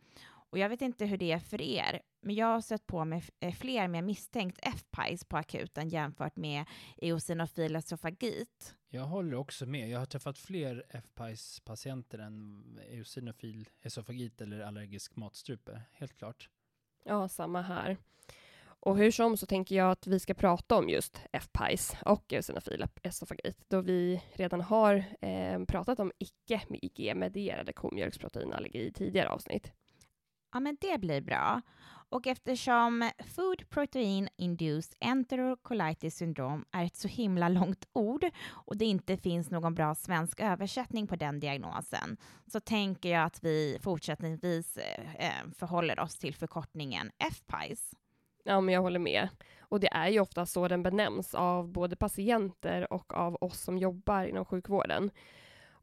Och 0.54 0.58
jag 0.58 0.68
vet 0.68 0.82
inte 0.82 1.06
hur 1.06 1.16
det 1.16 1.32
är 1.32 1.38
för 1.38 1.60
er, 1.60 2.02
men 2.20 2.34
jag 2.34 2.46
har 2.46 2.60
sett 2.60 2.86
på 2.86 3.04
mig 3.04 3.24
eh, 3.40 3.54
fler 3.54 3.88
med 3.88 4.04
misstänkt 4.04 4.58
F-pajs 4.62 5.24
på 5.24 5.36
akuten 5.36 5.88
jämfört 5.88 6.36
med 6.36 6.64
eosinofil 6.96 7.76
esofagit. 7.76 8.76
Jag 8.88 9.04
håller 9.04 9.36
också 9.36 9.66
med. 9.66 9.88
Jag 9.88 9.98
har 9.98 10.06
träffat 10.06 10.38
fler 10.38 10.84
F-pajs-patienter 10.88 12.18
än 12.18 12.64
eosinofil 12.90 13.68
esofagit 13.82 14.40
eller 14.40 14.60
allergisk 14.60 15.16
matstrupe, 15.16 15.82
helt 15.92 16.18
klart. 16.18 16.48
Ja, 17.04 17.28
samma 17.28 17.62
här. 17.62 17.96
Och 18.64 18.96
hur 18.96 19.10
som 19.10 19.36
så 19.36 19.46
tänker 19.46 19.76
jag 19.76 19.90
att 19.90 20.06
vi 20.06 20.20
ska 20.20 20.34
prata 20.34 20.76
om 20.76 20.88
just 20.88 21.20
F-pajs 21.32 21.96
och 22.04 22.32
eosinofil 22.32 22.86
esofagit, 23.02 23.64
då 23.68 23.80
vi 23.80 24.22
redan 24.32 24.60
har 24.60 25.04
eh, 25.20 25.64
pratat 25.64 26.00
om 26.00 26.12
icke 26.18 26.62
med 26.68 26.78
IG-medierade 26.82 27.72
komjölksproteinallergi 27.72 28.86
i 28.86 28.92
tidigare 28.92 29.28
avsnitt. 29.28 29.72
Ja, 30.54 30.60
men 30.60 30.76
det 30.80 31.00
blir 31.00 31.20
bra. 31.20 31.62
Och 32.08 32.26
eftersom 32.26 33.10
Food 33.34 33.70
Protein 33.70 34.28
Induced 34.36 34.94
Enterocolitis 35.00 36.16
Syndrome 36.16 36.64
är 36.72 36.84
ett 36.84 36.96
så 36.96 37.08
himla 37.08 37.48
långt 37.48 37.88
ord 37.92 38.24
och 38.50 38.76
det 38.76 38.84
inte 38.84 39.16
finns 39.16 39.50
någon 39.50 39.74
bra 39.74 39.94
svensk 39.94 40.40
översättning 40.40 41.06
på 41.06 41.16
den 41.16 41.40
diagnosen 41.40 42.16
så 42.46 42.60
tänker 42.60 43.08
jag 43.08 43.24
att 43.24 43.44
vi 43.44 43.78
fortsättningsvis 43.82 44.76
eh, 44.76 45.14
eh, 45.14 45.50
förhåller 45.58 46.00
oss 46.00 46.16
till 46.16 46.34
förkortningen 46.34 47.10
FPIES. 47.32 47.90
Ja, 48.44 48.60
men 48.60 48.74
jag 48.74 48.82
håller 48.82 48.98
med. 48.98 49.28
Och 49.58 49.80
det 49.80 49.92
är 49.92 50.08
ju 50.08 50.20
ofta 50.20 50.46
så 50.46 50.68
den 50.68 50.82
benämns 50.82 51.34
av 51.34 51.72
både 51.72 51.96
patienter 51.96 52.92
och 52.92 53.14
av 53.14 53.36
oss 53.40 53.60
som 53.60 53.78
jobbar 53.78 54.24
inom 54.24 54.44
sjukvården. 54.44 55.10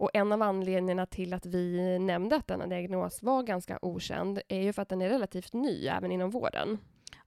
Och 0.02 0.10
en 0.14 0.32
av 0.32 0.42
anledningarna 0.42 1.06
till 1.06 1.34
att 1.34 1.46
vi 1.46 2.00
nämnde 2.00 2.36
att 2.36 2.48
denna 2.48 2.68
diagnos 2.68 3.24
var 3.24 3.44
ganska 3.44 3.80
okänd 3.82 4.42
är 4.48 4.62
ju 4.62 4.74
för 4.74 4.82
att 4.82 4.90
den 4.90 5.02
är 5.02 5.10
relativt 5.10 5.54
ny 5.54 5.88
även 5.88 6.12
inom 6.12 6.30
vården. 6.30 6.78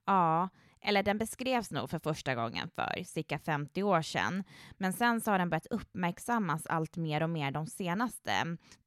Ja, 0.05 0.49
eller 0.81 1.03
den 1.03 1.17
beskrevs 1.17 1.71
nog 1.71 1.89
för 1.89 1.99
första 1.99 2.35
gången 2.35 2.69
för 2.75 3.03
cirka 3.03 3.39
50 3.39 3.83
år 3.83 4.01
sedan. 4.01 4.43
Men 4.77 4.93
sen 4.93 5.21
så 5.21 5.31
har 5.31 5.39
den 5.39 5.49
börjat 5.49 5.65
uppmärksammas 5.65 6.65
allt 6.65 6.97
mer 6.97 7.23
och 7.23 7.29
mer 7.29 7.51
de 7.51 7.67
senaste 7.67 8.31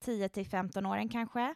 10 0.04 0.28
till 0.28 0.47
15 0.47 0.87
åren 0.87 1.09
kanske. 1.09 1.54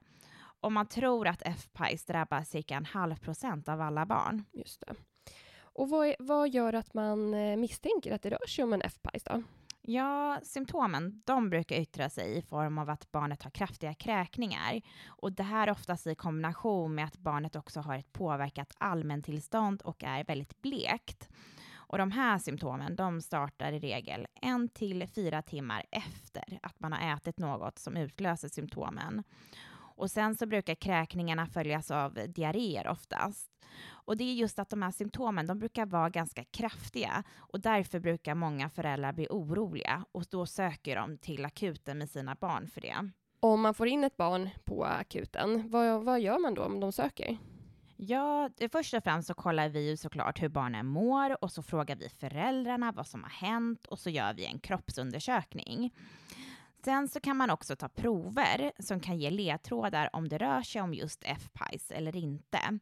Och 0.60 0.72
man 0.72 0.86
tror 0.86 1.28
att 1.28 1.42
FPIES 1.42 2.04
drabbar 2.04 2.42
cirka 2.42 2.74
en 2.74 2.84
halv 2.84 3.16
procent 3.16 3.68
av 3.68 3.80
alla 3.80 4.06
barn. 4.06 4.44
Just 4.52 4.80
det. 4.80 4.94
Och 5.62 5.88
vad, 5.88 6.06
är, 6.06 6.16
vad 6.18 6.48
gör 6.48 6.72
att 6.72 6.94
man 6.94 7.34
eh, 7.34 7.56
misstänker 7.56 8.14
att 8.14 8.22
det 8.22 8.30
rör 8.30 8.46
sig 8.48 8.64
om 8.64 8.72
en 8.72 8.90
FPIES 8.90 9.24
då? 9.24 9.42
Ja, 9.84 10.40
symptomen 10.42 11.22
de 11.24 11.50
brukar 11.50 11.76
yttra 11.76 12.10
sig 12.10 12.36
i 12.36 12.42
form 12.42 12.78
av 12.78 12.90
att 12.90 13.12
barnet 13.12 13.42
har 13.42 13.50
kraftiga 13.50 13.94
kräkningar. 13.94 14.82
Och 15.06 15.32
det 15.32 15.42
här 15.42 15.70
oftast 15.70 16.06
i 16.06 16.14
kombination 16.14 16.94
med 16.94 17.04
att 17.04 17.16
barnet 17.18 17.56
också 17.56 17.80
har 17.80 17.96
ett 17.96 18.12
påverkat 18.12 18.74
allmäntillstånd 18.78 19.82
och 19.82 20.04
är 20.04 20.24
väldigt 20.24 20.62
blekt. 20.62 21.28
Och 21.92 21.98
de 21.98 22.10
här 22.10 22.38
symptomen 22.38 22.96
de 22.96 23.20
startar 23.20 23.72
i 23.72 23.78
regel 23.78 24.26
en 24.34 24.68
till 24.68 25.06
fyra 25.08 25.42
timmar 25.42 25.84
efter 25.90 26.58
att 26.62 26.80
man 26.80 26.92
har 26.92 27.16
ätit 27.16 27.38
något 27.38 27.78
som 27.78 27.96
utlöser 27.96 28.48
symptomen. 28.48 29.22
Och 29.96 30.10
sen 30.10 30.34
så 30.34 30.46
brukar 30.46 30.74
kräkningarna 30.74 31.46
följas 31.46 31.90
av 31.90 32.18
diarréer 32.28 32.88
oftast. 32.88 33.50
Och 33.84 34.16
det 34.16 34.24
är 34.24 34.34
just 34.34 34.58
att 34.58 34.70
de 34.70 34.82
här 34.82 34.90
symptomen, 34.90 35.46
de 35.46 35.58
brukar 35.58 35.86
vara 35.86 36.10
ganska 36.10 36.44
kraftiga 36.44 37.24
och 37.38 37.60
därför 37.60 38.00
brukar 38.00 38.34
många 38.34 38.70
föräldrar 38.70 39.12
bli 39.12 39.26
oroliga 39.30 40.04
och 40.12 40.24
då 40.30 40.46
söker 40.46 40.96
de 40.96 41.18
till 41.18 41.44
akuten 41.44 41.98
med 41.98 42.10
sina 42.10 42.34
barn 42.34 42.68
för 42.68 42.80
det. 42.80 43.10
Om 43.40 43.60
man 43.60 43.74
får 43.74 43.88
in 43.88 44.04
ett 44.04 44.16
barn 44.16 44.50
på 44.64 44.84
akuten, 44.84 45.70
vad, 45.70 46.04
vad 46.04 46.20
gör 46.20 46.38
man 46.38 46.54
då 46.54 46.62
om 46.62 46.80
de 46.80 46.92
söker? 46.92 47.38
Ja, 47.96 48.50
först 48.72 48.94
och 48.94 49.04
främst 49.04 49.28
så 49.28 49.34
kollar 49.34 49.68
vi 49.68 49.90
ju 49.90 49.96
såklart 49.96 50.42
hur 50.42 50.48
barnen 50.48 50.86
mår 50.86 51.44
och 51.44 51.52
så 51.52 51.62
frågar 51.62 51.96
vi 51.96 52.08
föräldrarna 52.08 52.92
vad 52.92 53.06
som 53.06 53.22
har 53.22 53.30
hänt 53.30 53.86
och 53.86 53.98
så 53.98 54.10
gör 54.10 54.34
vi 54.34 54.46
en 54.46 54.58
kroppsundersökning. 54.58 55.94
Sen 56.84 57.08
så 57.08 57.20
kan 57.20 57.36
man 57.36 57.50
också 57.50 57.76
ta 57.76 57.88
prover 57.88 58.72
som 58.78 59.00
kan 59.00 59.18
ge 59.18 59.30
ledtrådar 59.30 60.10
om 60.12 60.28
det 60.28 60.38
rör 60.38 60.62
sig 60.62 60.82
om 60.82 60.94
just 60.94 61.24
FPIES 61.24 61.90
eller 61.90 62.16
inte. 62.16 62.78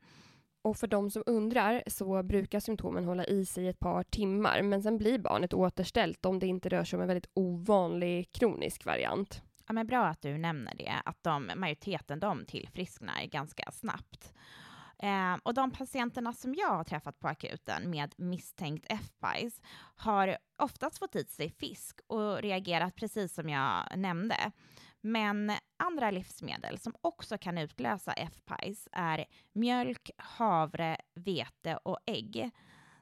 Och 0.62 0.76
för 0.76 0.86
de 0.86 1.10
som 1.10 1.22
undrar 1.26 1.82
så 1.86 2.22
brukar 2.22 2.60
symptomen 2.60 3.04
hålla 3.04 3.24
i 3.24 3.46
sig 3.46 3.68
ett 3.68 3.78
par 3.78 4.02
timmar, 4.02 4.62
men 4.62 4.82
sen 4.82 4.98
blir 4.98 5.18
barnet 5.18 5.54
återställt 5.54 6.26
om 6.26 6.38
det 6.38 6.46
inte 6.46 6.68
rör 6.68 6.84
sig 6.84 6.96
om 6.96 7.00
en 7.00 7.08
väldigt 7.08 7.30
ovanlig 7.34 8.32
kronisk 8.32 8.84
variant. 8.84 9.42
Ja, 9.66 9.72
men 9.72 9.86
bra 9.86 10.06
att 10.06 10.22
du 10.22 10.38
nämner 10.38 10.74
det, 10.74 10.92
att 11.04 11.22
de, 11.22 11.50
majoriteten 11.56 12.20
de 12.20 12.44
tillfrisknar 12.44 13.24
ganska 13.26 13.70
snabbt. 13.72 14.32
Eh, 15.02 15.36
och 15.42 15.54
de 15.54 15.70
patienterna 15.70 16.32
som 16.32 16.54
jag 16.54 16.68
har 16.68 16.84
träffat 16.84 17.20
på 17.20 17.28
akuten 17.28 17.90
med 17.90 18.14
misstänkt 18.18 18.86
FPIES 18.86 19.60
har 19.96 20.36
oftast 20.58 20.98
fått 20.98 21.16
i 21.16 21.24
sig 21.24 21.50
fisk 21.50 22.00
och 22.06 22.42
reagerat 22.42 22.96
precis 22.96 23.34
som 23.34 23.48
jag 23.48 23.84
nämnde. 23.96 24.52
Men 25.00 25.52
andra 25.76 26.10
livsmedel 26.10 26.78
som 26.78 26.94
också 27.00 27.38
kan 27.38 27.58
utlösa 27.58 28.12
FPIES 28.12 28.88
är 28.92 29.24
mjölk, 29.52 30.10
havre, 30.16 30.96
vete 31.14 31.76
och 31.76 31.98
ägg. 32.06 32.50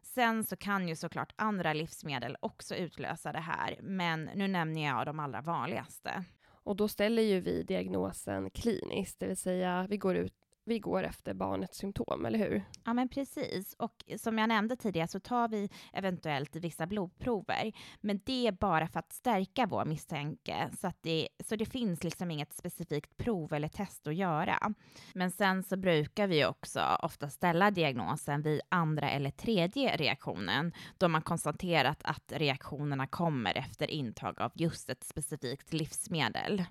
Sen 0.03 0.45
så 0.45 0.57
kan 0.57 0.89
ju 0.89 0.97
såklart 0.97 1.33
andra 1.37 1.73
livsmedel 1.73 2.37
också 2.41 2.75
utlösa 2.75 3.33
det 3.33 3.41
här, 3.41 3.79
men 3.83 4.25
nu 4.35 4.49
nämner 4.49 4.87
jag 4.87 5.07
de 5.07 5.21
allra 5.21 5.41
vanligaste. 5.41 6.25
Och 6.51 6.77
då 6.77 6.89
ställer 6.89 7.23
ju 7.23 7.41
vi 7.41 7.63
diagnosen 7.63 8.51
kliniskt, 8.51 9.21
det 9.21 9.27
vill 9.27 9.37
säga 9.37 9.87
vi 9.91 9.97
går 9.97 10.17
ut 10.17 10.48
vi 10.69 10.79
går 10.79 11.03
efter 11.03 11.35
barnets 11.35 11.79
symptom, 11.79 12.27
eller 12.27 12.39
hur? 12.39 12.65
Ja, 12.85 12.95
men 12.95 13.09
precis. 13.09 13.75
Och 13.79 14.05
som 14.17 14.39
jag 14.39 14.49
nämnde 14.49 14.77
tidigare 14.77 15.09
så 15.09 15.21
tar 15.21 15.49
vi 15.49 15.71
eventuellt 15.93 16.57
vissa 16.57 16.87
blodprover, 16.87 17.73
men 18.01 18.21
det 18.25 18.47
är 18.47 18.53
bara 18.53 18.89
för 18.89 18.99
att 18.99 19.13
stärka 19.13 19.67
vår 19.67 19.85
misstanke, 19.85 20.71
så, 20.81 20.87
att 20.87 21.03
det, 21.03 21.29
så 21.45 21.57
det 21.57 21.67
finns 21.67 22.05
liksom 22.05 22.31
inget 22.31 22.53
specifikt 22.53 23.17
prov 23.17 23.53
eller 23.53 23.69
test 23.69 24.07
att 24.07 24.15
göra. 24.15 24.75
Men 25.15 25.31
sen 25.31 25.63
så 25.63 25.77
brukar 25.77 26.27
vi 26.27 26.45
också 26.45 26.81
ofta 27.03 27.29
ställa 27.31 27.71
diagnosen 27.71 28.43
vid 28.43 28.61
andra 28.69 29.11
eller 29.11 29.31
tredje 29.31 29.97
reaktionen, 29.97 30.73
då 30.99 31.09
man 31.09 31.23
konstaterat 31.23 32.01
att 32.05 32.33
reaktionerna 32.37 33.07
kommer 33.07 33.59
efter 33.59 33.91
intag 33.91 34.41
av 34.41 34.53
just 34.55 34.91
ett 34.91 35.05
specifikt 35.05 35.73
livsmedel. 35.73 36.65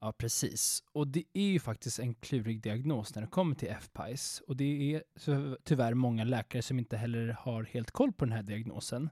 Ja, 0.00 0.12
precis. 0.12 0.82
Och 0.92 1.08
det 1.08 1.24
är 1.32 1.50
ju 1.50 1.60
faktiskt 1.60 1.98
en 1.98 2.14
klurig 2.14 2.62
diagnos 2.62 3.14
när 3.14 3.22
det 3.22 3.28
kommer 3.28 3.54
till 3.54 3.74
FPIES. 3.80 4.42
Och 4.46 4.56
det 4.56 4.94
är 4.94 5.02
tyvärr 5.64 5.94
många 5.94 6.24
läkare 6.24 6.62
som 6.62 6.78
inte 6.78 6.96
heller 6.96 7.36
har 7.40 7.62
helt 7.62 7.90
koll 7.90 8.12
på 8.12 8.24
den 8.24 8.32
här 8.32 8.42
diagnosen. 8.42 9.10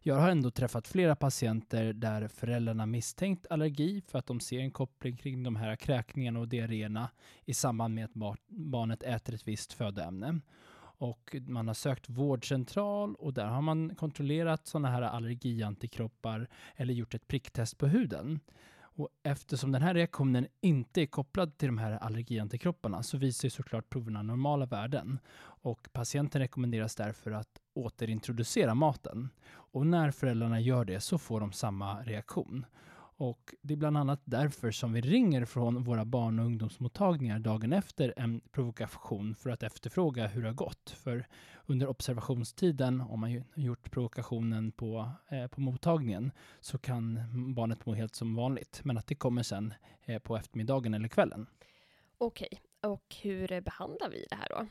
Jag 0.00 0.14
har 0.14 0.30
ändå 0.30 0.50
träffat 0.50 0.88
flera 0.88 1.16
patienter 1.16 1.92
där 1.92 2.28
föräldrarna 2.28 2.86
misstänkt 2.86 3.46
allergi 3.50 4.02
för 4.06 4.18
att 4.18 4.26
de 4.26 4.40
ser 4.40 4.58
en 4.58 4.70
koppling 4.70 5.16
kring 5.16 5.42
de 5.42 5.56
här 5.56 5.76
kräkningarna 5.76 6.40
och 6.40 6.48
diarréerna 6.48 7.10
i 7.44 7.54
samband 7.54 7.94
med 7.94 8.04
att 8.04 8.38
barnet 8.48 9.02
äter 9.02 9.34
ett 9.34 9.48
visst 9.48 9.72
födoämne. 9.72 10.40
Och 11.00 11.36
man 11.46 11.66
har 11.66 11.74
sökt 11.74 12.08
vårdcentral 12.08 13.14
och 13.14 13.34
där 13.34 13.46
har 13.46 13.62
man 13.62 13.94
kontrollerat 13.94 14.66
sådana 14.66 14.90
här 14.90 15.02
allergiantikroppar 15.02 16.48
eller 16.76 16.94
gjort 16.94 17.14
ett 17.14 17.28
pricktest 17.28 17.78
på 17.78 17.86
huden. 17.86 18.40
Och 18.98 19.08
eftersom 19.22 19.72
den 19.72 19.82
här 19.82 19.94
reaktionen 19.94 20.46
inte 20.60 21.02
är 21.02 21.06
kopplad 21.06 21.58
till 21.58 21.68
de 21.68 21.78
här 21.78 21.92
allergiantikropparna 21.92 23.02
så 23.02 23.18
visar 23.18 23.48
såklart 23.48 23.90
proverna 23.90 24.22
normala 24.22 24.66
värden. 24.66 25.18
Och 25.40 25.88
patienten 25.92 26.40
rekommenderas 26.40 26.94
därför 26.94 27.30
att 27.30 27.58
återintroducera 27.74 28.74
maten. 28.74 29.28
Och 29.50 29.86
när 29.86 30.10
föräldrarna 30.10 30.60
gör 30.60 30.84
det 30.84 31.00
så 31.00 31.18
får 31.18 31.40
de 31.40 31.52
samma 31.52 32.02
reaktion. 32.02 32.66
Och 33.20 33.54
det 33.62 33.74
är 33.74 33.76
bland 33.76 33.96
annat 33.96 34.20
därför 34.24 34.70
som 34.70 34.92
vi 34.92 35.00
ringer 35.00 35.44
från 35.44 35.84
våra 35.84 36.04
barn 36.04 36.38
och 36.38 36.44
ungdomsmottagningar 36.44 37.38
dagen 37.38 37.72
efter 37.72 38.14
en 38.16 38.40
provokation 38.40 39.34
för 39.34 39.50
att 39.50 39.62
efterfråga 39.62 40.26
hur 40.26 40.42
det 40.42 40.48
har 40.48 40.54
gått. 40.54 40.90
För 40.90 41.26
under 41.66 41.86
observationstiden, 41.86 43.00
om 43.00 43.20
man 43.20 43.44
gjort 43.54 43.90
provokationen 43.90 44.72
på, 44.72 45.10
eh, 45.28 45.46
på 45.46 45.60
mottagningen, 45.60 46.32
så 46.60 46.78
kan 46.78 47.20
barnet 47.54 47.86
må 47.86 47.94
helt 47.94 48.14
som 48.14 48.34
vanligt. 48.34 48.80
Men 48.84 48.98
att 48.98 49.06
det 49.06 49.14
kommer 49.14 49.42
sen 49.42 49.74
eh, 50.02 50.18
på 50.18 50.36
eftermiddagen 50.36 50.94
eller 50.94 51.08
kvällen. 51.08 51.46
Okej, 52.18 52.60
och 52.82 53.16
hur 53.22 53.60
behandlar 53.60 54.10
vi 54.10 54.26
det 54.30 54.36
här 54.36 54.48
då? 54.48 54.66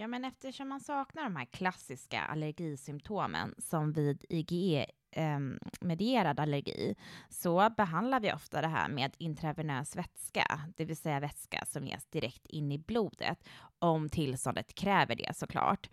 Ja, 0.00 0.06
men 0.06 0.24
eftersom 0.24 0.68
man 0.68 0.80
saknar 0.80 1.22
de 1.22 1.36
här 1.36 1.44
klassiska 1.44 2.20
allergisymptomen 2.20 3.54
som 3.58 3.92
vid 3.92 4.24
IgE 4.28 4.86
eh, 5.10 5.38
medierad 5.80 6.40
allergi 6.40 6.94
så 7.28 7.70
behandlar 7.76 8.20
vi 8.20 8.32
ofta 8.32 8.60
det 8.60 8.68
här 8.68 8.88
med 8.88 9.16
intravenös 9.18 9.96
vätska, 9.96 10.60
det 10.76 10.84
vill 10.84 10.96
säga 10.96 11.20
vätska 11.20 11.64
som 11.66 11.86
ges 11.86 12.06
direkt 12.06 12.46
in 12.46 12.72
i 12.72 12.78
blodet 12.78 13.48
om 13.78 14.08
tillståndet 14.08 14.74
kräver 14.74 15.14
det 15.14 15.36
såklart. 15.36 15.90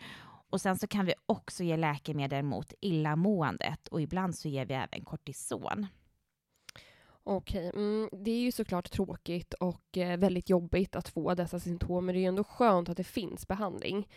Och 0.49 0.61
sen 0.61 0.77
så 0.77 0.87
kan 0.87 1.05
vi 1.05 1.13
också 1.25 1.63
ge 1.63 1.77
läkemedel 1.77 2.43
mot 2.43 2.73
illamåendet 2.81 3.87
och 3.87 4.01
ibland 4.01 4.35
så 4.35 4.47
ger 4.47 4.65
vi 4.65 4.73
även 4.73 5.05
kortison. 5.05 5.87
Okej, 7.27 7.71
mm, 7.75 8.09
det 8.11 8.31
är 8.31 8.39
ju 8.39 8.51
såklart 8.51 8.91
tråkigt 8.91 9.53
och 9.53 9.97
eh, 9.97 10.17
väldigt 10.17 10.49
jobbigt 10.49 10.95
att 10.95 11.09
få 11.09 11.33
dessa 11.33 11.59
symptom, 11.59 12.05
men 12.05 12.15
det 12.15 12.19
är 12.19 12.21
ju 12.21 12.27
ändå 12.27 12.43
skönt 12.43 12.89
att 12.89 12.97
det 12.97 13.03
finns 13.03 13.47
behandling. 13.47 14.07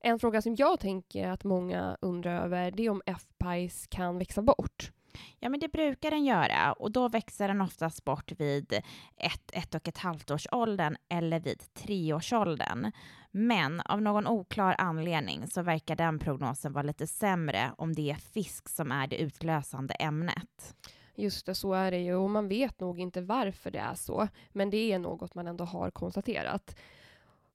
En 0.00 0.18
fråga 0.18 0.42
som 0.42 0.54
jag 0.54 0.80
tänker 0.80 1.28
att 1.28 1.44
många 1.44 1.96
undrar 2.00 2.44
över, 2.44 2.70
det 2.70 2.82
är 2.82 2.90
om 2.90 3.02
F-PIES 3.06 3.86
kan 3.86 4.18
växa 4.18 4.42
bort. 4.42 4.92
Ja, 5.38 5.48
men 5.48 5.60
det 5.60 5.68
brukar 5.68 6.10
den 6.10 6.24
göra 6.24 6.72
och 6.72 6.92
då 6.92 7.08
växer 7.08 7.48
den 7.48 7.60
oftast 7.60 8.04
bort 8.04 8.32
vid 8.32 8.72
ett, 9.16 9.50
ett 9.52 9.74
och 9.74 9.88
ett 9.88 9.98
halvt 9.98 10.30
års 10.30 10.46
åldern 10.52 10.96
eller 11.08 11.40
vid 11.40 11.74
treårsåldern. 11.74 12.92
Men 13.30 13.80
av 13.80 14.02
någon 14.02 14.26
oklar 14.26 14.74
anledning 14.78 15.46
så 15.46 15.62
verkar 15.62 15.96
den 15.96 16.18
prognosen 16.18 16.72
vara 16.72 16.82
lite 16.82 17.06
sämre 17.06 17.72
om 17.78 17.94
det 17.94 18.10
är 18.10 18.14
fisk 18.14 18.68
som 18.68 18.92
är 18.92 19.06
det 19.06 19.16
utlösande 19.16 19.94
ämnet. 19.94 20.74
Just 21.14 21.46
det, 21.46 21.54
så 21.54 21.72
är 21.72 21.90
det 21.90 21.98
ju 21.98 22.14
och 22.14 22.30
man 22.30 22.48
vet 22.48 22.80
nog 22.80 23.00
inte 23.00 23.20
varför 23.20 23.70
det 23.70 23.78
är 23.78 23.94
så, 23.94 24.28
men 24.52 24.70
det 24.70 24.92
är 24.92 24.98
något 24.98 25.34
man 25.34 25.46
ändå 25.46 25.64
har 25.64 25.90
konstaterat. 25.90 26.76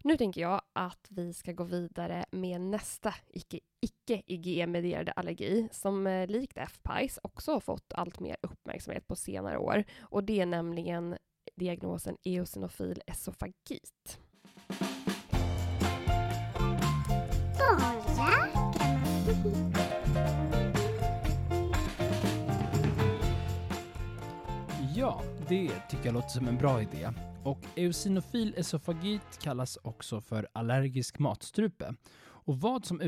Nu 0.03 0.17
tänker 0.17 0.41
jag 0.41 0.61
att 0.73 1.07
vi 1.09 1.33
ska 1.33 1.51
gå 1.51 1.63
vidare 1.63 2.25
med 2.31 2.61
nästa 2.61 3.13
icke-IgE-medierade 3.81 5.11
allergi 5.11 5.69
som 5.71 6.07
eh, 6.07 6.27
likt 6.27 6.57
F-PIES 6.57 7.19
också 7.23 7.51
har 7.51 7.59
fått 7.59 7.93
allt 7.93 8.19
mer 8.19 8.37
uppmärksamhet 8.41 9.07
på 9.07 9.15
senare 9.15 9.57
år. 9.57 9.83
Och 9.99 10.23
det 10.23 10.41
är 10.41 10.45
nämligen 10.45 11.17
diagnosen 11.55 12.17
eosinofil 12.23 13.01
esofagit. 13.07 14.19
Ja, 24.99 25.21
det 25.49 25.71
tycker 25.89 26.05
jag 26.05 26.13
låter 26.13 26.29
som 26.29 26.47
en 26.47 26.57
bra 26.57 26.81
idé. 26.81 27.09
Och 27.43 27.59
eosinofil 27.75 28.53
esofagit 28.57 29.39
kallas 29.41 29.77
också 29.77 30.21
för 30.21 30.47
allergisk 30.53 31.19
matstrupe. 31.19 31.93
Och 32.19 32.59
vad 32.59 32.85
som 32.85 33.01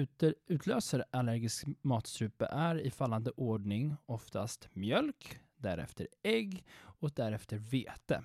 utlöser 0.48 1.06
allergisk 1.12 1.68
matstrupe 1.82 2.46
är 2.46 2.82
i 2.82 2.92
fallande 2.92 3.32
ordning 3.32 3.96
oftast 4.06 4.70
mjölk, 4.74 5.40
därefter 5.58 6.08
ägg 6.24 6.64
och 6.82 7.12
därefter 7.12 7.58
vete. 7.58 8.24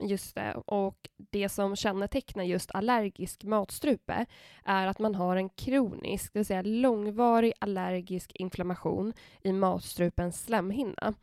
Just 0.00 0.34
det, 0.34 0.54
och 0.54 1.08
det 1.16 1.48
som 1.48 1.76
kännetecknar 1.76 2.44
just 2.44 2.70
allergisk 2.70 3.44
matstrupe 3.44 4.26
är 4.64 4.86
att 4.86 4.98
man 4.98 5.14
har 5.14 5.36
en 5.36 5.48
kronisk, 5.48 6.32
det 6.32 6.38
vill 6.38 6.46
säga 6.46 6.62
långvarig 6.62 7.52
allergisk 7.58 8.32
inflammation 8.34 9.12
i 9.42 9.52
matstrupens 9.52 10.42
slemhinna. 10.44 11.14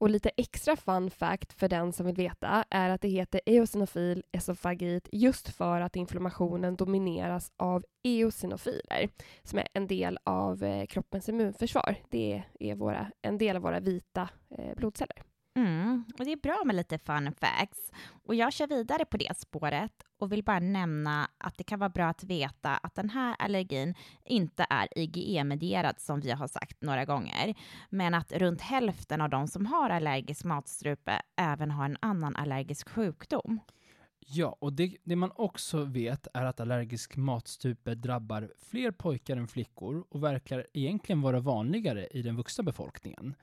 Och 0.00 0.10
lite 0.10 0.30
extra 0.36 0.76
fun 0.76 1.10
fact 1.10 1.52
för 1.52 1.68
den 1.68 1.92
som 1.92 2.06
vill 2.06 2.14
veta 2.14 2.64
är 2.70 2.90
att 2.90 3.00
det 3.00 3.08
heter 3.08 3.40
eosinofil 3.46 4.24
esofagit 4.32 5.08
just 5.12 5.48
för 5.48 5.80
att 5.80 5.96
inflammationen 5.96 6.76
domineras 6.76 7.52
av 7.56 7.84
eosinofiler 8.04 9.08
som 9.42 9.58
är 9.58 9.68
en 9.72 9.86
del 9.86 10.18
av 10.24 10.64
eh, 10.64 10.86
kroppens 10.86 11.28
immunförsvar. 11.28 11.96
Det 12.10 12.42
är 12.60 12.74
våra, 12.74 13.10
en 13.22 13.38
del 13.38 13.56
av 13.56 13.62
våra 13.62 13.80
vita 13.80 14.28
eh, 14.58 14.74
blodceller. 14.76 15.22
Mm, 15.56 16.04
och 16.18 16.24
det 16.24 16.32
är 16.32 16.36
bra 16.36 16.62
med 16.64 16.76
lite 16.76 16.98
fun 16.98 17.32
facts. 17.40 17.92
Och 18.24 18.34
jag 18.34 18.52
kör 18.52 18.66
vidare 18.66 19.04
på 19.04 19.16
det 19.16 19.36
spåret 19.38 19.92
och 20.18 20.32
vill 20.32 20.44
bara 20.44 20.58
nämna 20.58 21.30
att 21.38 21.58
det 21.58 21.64
kan 21.64 21.78
vara 21.78 21.90
bra 21.90 22.06
att 22.06 22.24
veta 22.24 22.76
att 22.76 22.94
den 22.94 23.10
här 23.10 23.36
allergin 23.38 23.94
inte 24.24 24.66
är 24.70 24.88
IgE-medierad 24.98 26.00
som 26.00 26.20
vi 26.20 26.30
har 26.30 26.46
sagt 26.46 26.82
några 26.82 27.04
gånger, 27.04 27.54
men 27.90 28.14
att 28.14 28.32
runt 28.32 28.60
hälften 28.60 29.20
av 29.20 29.30
de 29.30 29.48
som 29.48 29.66
har 29.66 29.90
allergisk 29.90 30.44
matstrupe 30.44 31.22
även 31.36 31.70
har 31.70 31.84
en 31.84 31.96
annan 32.00 32.36
allergisk 32.36 32.88
sjukdom. 32.88 33.60
Ja, 34.30 34.56
och 34.60 34.72
det, 34.72 34.96
det, 35.04 35.16
man 35.16 35.32
också 35.34 35.84
vet 35.84 36.26
är 36.34 36.44
att 36.44 36.60
allergisk 36.60 37.16
matstrupe 37.16 37.94
drabbar 37.94 38.52
fler 38.58 38.90
pojkar 38.90 39.36
än 39.36 39.48
flickor 39.48 40.04
och 40.08 40.22
verkar 40.22 40.66
egentligen 40.72 41.22
vara 41.22 41.40
vanligare 41.40 42.06
i 42.06 42.22
den 42.22 42.36
vuxna 42.36 42.64
befolkningen. 42.64 43.34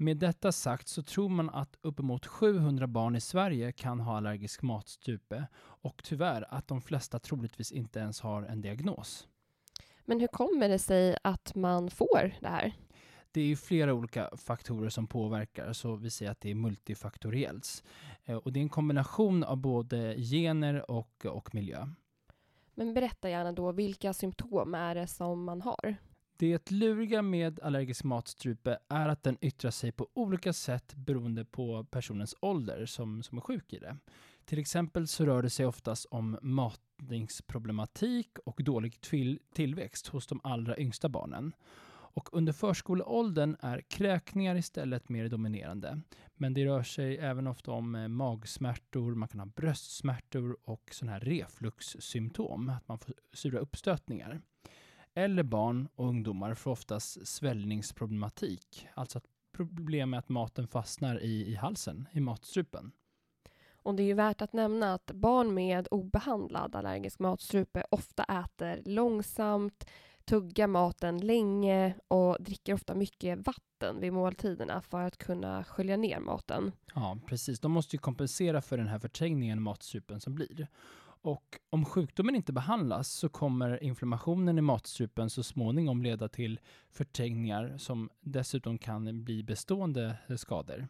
Med 0.00 0.16
detta 0.16 0.52
sagt 0.52 0.88
så 0.88 1.02
tror 1.02 1.28
man 1.28 1.50
att 1.50 1.76
uppemot 1.82 2.26
700 2.26 2.86
barn 2.86 3.16
i 3.16 3.20
Sverige 3.20 3.72
kan 3.72 4.00
ha 4.00 4.16
allergisk 4.16 4.62
matstrupe 4.62 5.46
och 5.58 6.02
tyvärr 6.04 6.54
att 6.54 6.68
de 6.68 6.80
flesta 6.80 7.18
troligtvis 7.18 7.72
inte 7.72 7.98
ens 7.98 8.20
har 8.20 8.42
en 8.42 8.60
diagnos. 8.60 9.28
Men 10.04 10.20
hur 10.20 10.26
kommer 10.26 10.68
det 10.68 10.78
sig 10.78 11.16
att 11.22 11.54
man 11.54 11.90
får 11.90 12.34
det 12.40 12.48
här? 12.48 12.72
Det 13.32 13.40
är 13.40 13.56
flera 13.56 13.94
olika 13.94 14.30
faktorer 14.36 14.88
som 14.88 15.06
påverkar, 15.06 15.72
så 15.72 15.96
vi 15.96 16.10
säger 16.10 16.30
att 16.30 16.40
det 16.40 16.50
är 16.50 16.54
multifaktoriellt. 16.54 17.84
Eh, 18.24 18.36
och 18.36 18.52
det 18.52 18.60
är 18.60 18.62
en 18.62 18.68
kombination 18.68 19.44
av 19.44 19.56
både 19.56 20.14
gener 20.16 20.90
och, 20.90 21.26
och 21.26 21.54
miljö. 21.54 21.86
Men 22.74 22.94
berätta 22.94 23.30
gärna 23.30 23.52
då, 23.52 23.72
vilka 23.72 24.12
symptom 24.12 24.74
är 24.74 24.94
det 24.94 25.06
som 25.06 25.44
man 25.44 25.62
har? 25.62 25.96
Det 26.40 26.70
luriga 26.70 27.22
med 27.22 27.60
allergisk 27.60 28.04
matstrupe 28.04 28.78
är 28.88 29.08
att 29.08 29.22
den 29.22 29.38
yttrar 29.40 29.70
sig 29.70 29.92
på 29.92 30.08
olika 30.14 30.52
sätt 30.52 30.94
beroende 30.94 31.44
på 31.44 31.84
personens 31.84 32.34
ålder 32.40 32.86
som, 32.86 33.22
som 33.22 33.38
är 33.38 33.42
sjuk 33.42 33.72
i 33.72 33.78
det. 33.78 33.96
Till 34.44 34.58
exempel 34.58 35.08
så 35.08 35.26
rör 35.26 35.42
det 35.42 35.50
sig 35.50 35.66
oftast 35.66 36.06
om 36.10 36.38
matningsproblematik 36.42 38.38
och 38.44 38.60
dålig 38.64 39.00
tillväxt 39.52 40.06
hos 40.06 40.26
de 40.26 40.40
allra 40.44 40.78
yngsta 40.78 41.08
barnen. 41.08 41.52
Och 41.90 42.28
under 42.32 42.52
förskoleåldern 42.52 43.56
är 43.60 43.80
kräkningar 43.80 44.56
istället 44.56 45.08
mer 45.08 45.28
dominerande. 45.28 46.00
Men 46.34 46.54
det 46.54 46.64
rör 46.64 46.82
sig 46.82 47.18
även 47.18 47.46
ofta 47.46 47.70
om 47.70 47.94
eh, 47.94 48.08
magsmärtor, 48.08 49.14
man 49.14 49.28
kan 49.28 49.40
ha 49.40 49.46
bröstsmärtor 49.46 50.56
och 50.64 50.90
sådana 50.92 51.12
här 51.12 51.20
refluxsymptom, 51.20 52.68
att 52.68 52.88
man 52.88 52.98
får 52.98 53.14
sura 53.32 53.58
uppstötningar 53.58 54.40
eller 55.18 55.42
barn 55.42 55.88
och 55.94 56.06
ungdomar 56.06 56.54
får 56.54 56.70
oftast 56.70 57.26
svällningsproblematik, 57.26 58.86
alltså 58.94 59.20
problem 59.52 60.10
med 60.10 60.18
att 60.18 60.28
maten 60.28 60.68
fastnar 60.68 61.22
i, 61.22 61.52
i 61.52 61.54
halsen, 61.54 62.08
i 62.12 62.20
matstrupen. 62.20 62.92
Och 63.72 63.94
det 63.94 64.02
är 64.02 64.06
ju 64.06 64.14
värt 64.14 64.42
att 64.42 64.52
nämna 64.52 64.94
att 64.94 65.10
barn 65.14 65.54
med 65.54 65.88
obehandlad 65.90 66.76
allergisk 66.76 67.18
matstrupe 67.18 67.84
ofta 67.90 68.24
äter 68.24 68.82
långsamt, 68.84 69.84
tuggar 70.24 70.66
maten 70.66 71.18
länge 71.18 71.94
och 72.08 72.36
dricker 72.40 72.74
ofta 72.74 72.94
mycket 72.94 73.46
vatten 73.46 74.00
vid 74.00 74.12
måltiderna 74.12 74.82
för 74.82 75.00
att 75.00 75.18
kunna 75.18 75.64
skölja 75.64 75.96
ner 75.96 76.20
maten. 76.20 76.72
Ja, 76.94 77.18
precis. 77.26 77.60
De 77.60 77.72
måste 77.72 77.96
ju 77.96 78.00
kompensera 78.00 78.62
för 78.62 78.78
den 78.78 78.88
här 78.88 78.98
förträngningen 78.98 79.58
i 79.58 79.60
matstrupen 79.60 80.20
som 80.20 80.34
blir. 80.34 80.68
Och 81.22 81.58
om 81.70 81.84
sjukdomen 81.84 82.34
inte 82.34 82.52
behandlas 82.52 83.08
så 83.08 83.28
kommer 83.28 83.82
inflammationen 83.82 84.58
i 84.58 84.62
matstrupen 84.62 85.30
så 85.30 85.42
småningom 85.42 86.02
leda 86.02 86.28
till 86.28 86.60
förträngningar 86.90 87.74
som 87.78 88.10
dessutom 88.20 88.78
kan 88.78 89.24
bli 89.24 89.42
bestående 89.42 90.16
skador. 90.36 90.88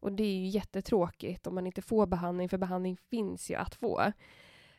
Och 0.00 0.12
det 0.12 0.24
är 0.24 0.34
ju 0.34 0.46
jättetråkigt 0.46 1.46
om 1.46 1.54
man 1.54 1.66
inte 1.66 1.82
får 1.82 2.06
behandling, 2.06 2.48
för 2.48 2.58
behandling 2.58 2.96
finns 2.96 3.50
ju 3.50 3.54
att 3.54 3.74
få. 3.74 4.12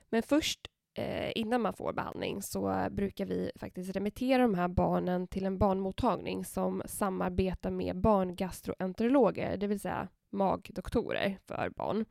Men 0.10 0.24
först 0.24 0.60
eh, 0.94 1.32
innan 1.36 1.62
man 1.62 1.74
får 1.74 1.94
behandling 1.94 2.42
så 2.42 2.88
brukar 2.92 3.26
vi 3.26 3.52
faktiskt 3.56 3.96
remittera 3.96 4.42
de 4.42 4.54
här 4.56 4.68
barnen 4.68 5.28
till 5.28 5.46
en 5.46 5.58
barnmottagning 5.58 6.46
som 6.46 6.82
samarbetar 6.86 7.72
med 7.72 8.02
barngastroenterologer, 8.02 9.58
det 9.58 9.68
vill 9.68 9.80
säga 9.80 10.08
magdoktorer 10.30 11.38
för 11.48 11.70
barn. 11.70 12.06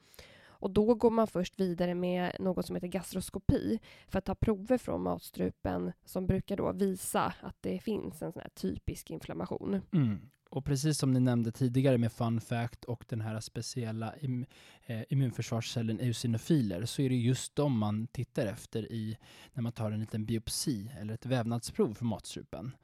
Och 0.62 0.70
då 0.70 0.94
går 0.94 1.11
man 1.11 1.27
först 1.27 1.61
vidare 1.61 1.94
med 1.94 2.37
något 2.40 2.66
som 2.66 2.77
heter 2.77 2.88
gastroskopi 2.88 3.79
för 4.09 4.18
att 4.18 4.25
ta 4.25 4.35
prover 4.35 4.79
från 4.79 5.03
matstrupen 5.03 5.92
som 6.05 6.27
brukar 6.27 6.57
då 6.57 6.72
visa 6.72 7.35
att 7.40 7.57
det 7.61 7.79
finns 7.79 8.22
en 8.22 8.33
sån 8.33 8.42
här 8.42 8.51
typisk 8.55 9.11
inflammation. 9.11 9.81
Mm. 9.92 10.31
Och 10.51 10.64
precis 10.64 10.98
som 10.98 11.12
ni 11.12 11.20
nämnde 11.20 11.53
tidigare 11.53 11.98
med 11.98 12.12
fun 12.12 12.40
fact 12.40 12.85
och 12.85 13.05
den 13.09 13.20
här 13.20 13.40
speciella 13.40 14.14
im, 14.20 14.46
eh, 14.87 15.03
immunförsvarscellen 15.09 16.01
eosinofiler 16.01 16.85
så 16.85 17.03
är 17.03 17.09
det 17.09 17.16
just 17.16 17.57
dem 17.57 17.79
man 17.79 18.07
tittar 18.07 18.46
efter 18.46 18.92
i 18.92 19.16
när 19.53 19.62
man 19.62 19.72
tar 19.72 19.90
en 19.90 20.01
liten 20.01 20.27
biopsi 20.27 20.90
eller 21.01 21.14
ett 21.14 21.27
vävnadsprov 21.27 21.94
från 21.94 22.09
matstrupen. 22.09 22.77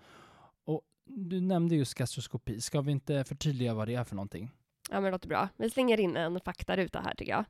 Och 0.65 0.83
du 1.05 1.41
nämnde 1.41 1.77
just 1.77 1.95
gastroskopi. 1.95 2.61
Ska 2.61 2.81
vi 2.81 2.93
inte 2.93 3.25
förtydliga 3.25 3.75
vad 3.75 3.89
det 3.89 3.95
är 3.95 4.05
för 4.05 4.17
någonting? 4.17 4.51
Ja, 4.91 4.95
men 4.95 5.05
det 5.05 5.11
låter 5.11 5.29
bra. 5.29 5.49
Vi 5.57 5.71
slänger 5.71 6.01
in 6.01 6.17
en 6.17 6.41
faktaruta 6.41 7.01
här 7.01 7.15
tycker 7.15 7.33
jag. 7.33 7.45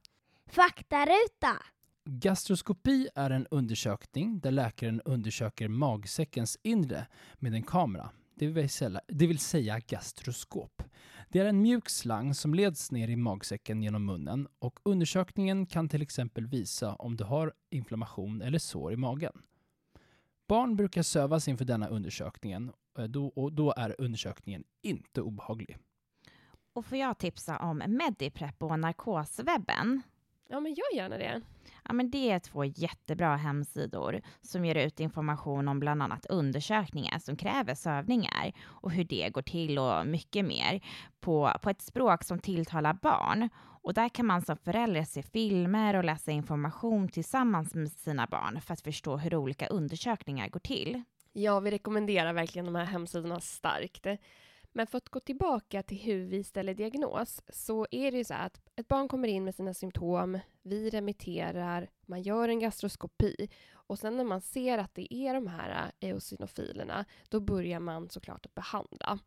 Faktaruta! 0.50 1.62
Gastroskopi 2.04 3.08
är 3.14 3.30
en 3.30 3.46
undersökning 3.50 4.40
där 4.40 4.50
läkaren 4.50 5.00
undersöker 5.04 5.68
magsäckens 5.68 6.58
inre 6.62 7.06
med 7.34 7.54
en 7.54 7.62
kamera, 7.62 8.10
det 8.34 8.46
vill, 8.46 8.68
säga, 8.68 9.00
det 9.08 9.26
vill 9.26 9.38
säga 9.38 9.78
gastroskop. 9.78 10.82
Det 11.28 11.38
är 11.38 11.44
en 11.44 11.62
mjuk 11.62 11.88
slang 11.88 12.34
som 12.34 12.54
leds 12.54 12.92
ner 12.92 13.08
i 13.08 13.16
magsäcken 13.16 13.82
genom 13.82 14.06
munnen 14.06 14.48
och 14.58 14.80
undersökningen 14.82 15.66
kan 15.66 15.88
till 15.88 16.02
exempel 16.02 16.46
visa 16.46 16.94
om 16.94 17.16
du 17.16 17.24
har 17.24 17.52
inflammation 17.70 18.42
eller 18.42 18.58
sår 18.58 18.92
i 18.92 18.96
magen. 18.96 19.42
Barn 20.46 20.76
brukar 20.76 21.02
sövas 21.02 21.48
inför 21.48 21.64
denna 21.64 21.88
undersökningen 21.88 22.72
och 23.34 23.52
då 23.52 23.74
är 23.76 23.94
undersökningen 23.98 24.64
inte 24.82 25.20
obehaglig. 25.20 25.78
Och 26.72 26.86
får 26.86 26.98
jag 26.98 27.18
tipsa 27.18 27.58
om 27.58 27.82
Mediprep 27.86 28.62
och 28.62 28.78
Narkoswebben? 28.78 30.02
Ja, 30.50 30.60
men 30.60 30.74
gör 30.74 30.96
gärna 30.96 31.18
det. 31.18 31.40
Ja, 31.84 31.92
men 31.92 32.10
det 32.10 32.30
är 32.30 32.38
två 32.38 32.64
jättebra 32.64 33.36
hemsidor 33.36 34.20
som 34.42 34.64
ger 34.64 34.74
ut 34.74 35.00
information 35.00 35.68
om 35.68 35.80
bland 35.80 36.02
annat 36.02 36.26
undersökningar 36.26 37.18
som 37.18 37.36
kräver 37.36 37.74
sövningar 37.74 38.52
och 38.64 38.90
hur 38.90 39.04
det 39.04 39.30
går 39.32 39.42
till 39.42 39.78
och 39.78 40.06
mycket 40.06 40.44
mer 40.44 40.80
på, 41.20 41.52
på 41.62 41.70
ett 41.70 41.82
språk 41.82 42.24
som 42.24 42.38
tilltalar 42.38 42.92
barn. 42.92 43.48
Och 43.82 43.94
där 43.94 44.08
kan 44.08 44.26
man 44.26 44.42
som 44.42 44.56
förälder 44.56 45.04
se 45.04 45.22
filmer 45.22 45.96
och 45.96 46.04
läsa 46.04 46.30
information 46.30 47.08
tillsammans 47.08 47.74
med 47.74 47.92
sina 47.92 48.26
barn 48.26 48.60
för 48.60 48.72
att 48.72 48.80
förstå 48.80 49.16
hur 49.16 49.34
olika 49.34 49.66
undersökningar 49.66 50.48
går 50.48 50.60
till. 50.60 51.02
Ja, 51.32 51.60
vi 51.60 51.70
rekommenderar 51.70 52.32
verkligen 52.32 52.66
de 52.66 52.74
här 52.74 52.84
hemsidorna 52.84 53.40
starkt. 53.40 54.06
Men 54.72 54.86
för 54.86 54.98
att 54.98 55.08
gå 55.08 55.20
tillbaka 55.20 55.82
till 55.82 55.98
hur 55.98 56.24
vi 56.24 56.44
ställer 56.44 56.74
diagnos 56.74 57.42
så 57.48 57.86
är 57.90 58.12
det 58.12 58.18
ju 58.18 58.24
så 58.24 58.34
att 58.34 58.60
ett 58.76 58.88
barn 58.88 59.08
kommer 59.08 59.28
in 59.28 59.44
med 59.44 59.54
sina 59.54 59.74
symptom, 59.74 60.38
vi 60.62 60.90
remitterar, 60.90 61.90
man 62.06 62.22
gör 62.22 62.48
en 62.48 62.60
gastroskopi 62.60 63.48
och 63.72 63.98
sen 63.98 64.16
när 64.16 64.24
man 64.24 64.40
ser 64.40 64.78
att 64.78 64.94
det 64.94 65.14
är 65.14 65.34
de 65.34 65.46
här 65.46 65.92
äh, 66.00 66.08
eosinofilerna, 66.08 67.04
då 67.28 67.40
börjar 67.40 67.80
man 67.80 68.10
såklart 68.10 68.46
att 68.46 68.54
behandla. 68.54 69.18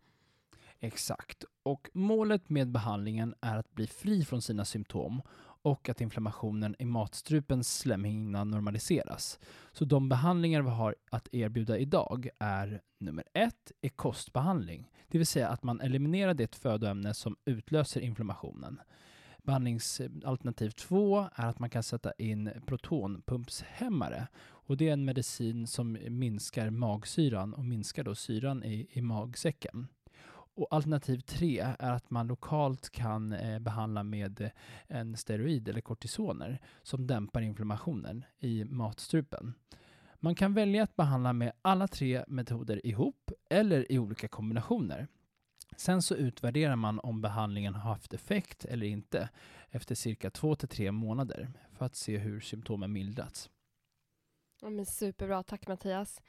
Exakt. 0.79 1.43
Och 1.63 1.89
målet 1.93 2.49
med 2.49 2.71
behandlingen 2.71 3.35
är 3.41 3.57
att 3.57 3.71
bli 3.71 3.87
fri 3.87 4.25
från 4.25 4.41
sina 4.41 4.65
symptom 4.65 5.21
och 5.61 5.89
att 5.89 6.01
inflammationen 6.01 6.75
i 6.79 6.85
matstrupens 6.85 7.77
slemhinna 7.77 8.43
normaliseras. 8.43 9.39
Så 9.71 9.85
de 9.85 10.09
behandlingar 10.09 10.61
vi 10.61 10.69
har 10.69 10.95
att 11.11 11.27
erbjuda 11.31 11.77
idag 11.77 12.29
är 12.39 12.81
nummer 12.99 13.23
ett 13.33 13.71
är 13.81 13.89
kostbehandling, 13.89 14.91
det 15.07 15.17
vill 15.17 15.27
säga 15.27 15.49
att 15.49 15.63
man 15.63 15.81
eliminerar 15.81 16.33
det 16.33 16.55
födoämne 16.55 17.13
som 17.13 17.35
utlöser 17.45 18.01
inflammationen. 18.01 18.79
Behandlingsalternativ 19.43 20.69
två 20.69 21.29
är 21.35 21.47
att 21.47 21.59
man 21.59 21.69
kan 21.69 21.83
sätta 21.83 22.11
in 22.17 22.51
protonpumpshämmare 22.65 24.27
och 24.43 24.77
det 24.77 24.89
är 24.89 24.93
en 24.93 25.05
medicin 25.05 25.67
som 25.67 25.97
minskar 26.09 26.69
magsyran 26.69 27.53
och 27.53 27.65
minskar 27.65 28.03
då 28.03 28.15
syran 28.15 28.63
i, 28.63 28.87
i 28.91 29.01
magsäcken. 29.01 29.87
Och 30.61 30.67
alternativ 30.71 31.19
tre 31.19 31.59
är 31.79 31.91
att 31.91 32.09
man 32.09 32.27
lokalt 32.27 32.89
kan 32.89 33.33
eh, 33.33 33.59
behandla 33.59 34.03
med 34.03 34.41
eh, 34.41 34.49
en 34.87 35.17
steroid 35.17 35.67
eller 35.67 35.81
kortisoner 35.81 36.61
som 36.83 37.07
dämpar 37.07 37.41
inflammationen 37.41 38.25
i 38.39 38.65
matstrupen. 38.65 39.53
Man 40.19 40.35
kan 40.35 40.53
välja 40.53 40.83
att 40.83 40.95
behandla 40.95 41.33
med 41.33 41.51
alla 41.61 41.87
tre 41.87 42.23
metoder 42.27 42.85
ihop 42.87 43.31
eller 43.49 43.91
i 43.91 43.99
olika 43.99 44.27
kombinationer. 44.27 45.07
Sen 45.75 46.01
så 46.01 46.15
utvärderar 46.15 46.75
man 46.75 46.99
om 46.99 47.21
behandlingen 47.21 47.75
har 47.75 47.89
haft 47.91 48.13
effekt 48.13 48.65
eller 48.65 48.85
inte 48.85 49.29
efter 49.69 49.95
cirka 49.95 50.29
två 50.29 50.55
till 50.55 50.69
tre 50.69 50.91
månader 50.91 51.49
för 51.73 51.85
att 51.85 51.95
se 51.95 52.17
hur 52.17 52.39
symptomen 52.39 52.91
mildrats. 52.91 53.49
Ja, 54.61 54.69
men 54.69 54.85
superbra, 54.85 55.43
tack 55.43 55.67
Mattias. 55.67 56.21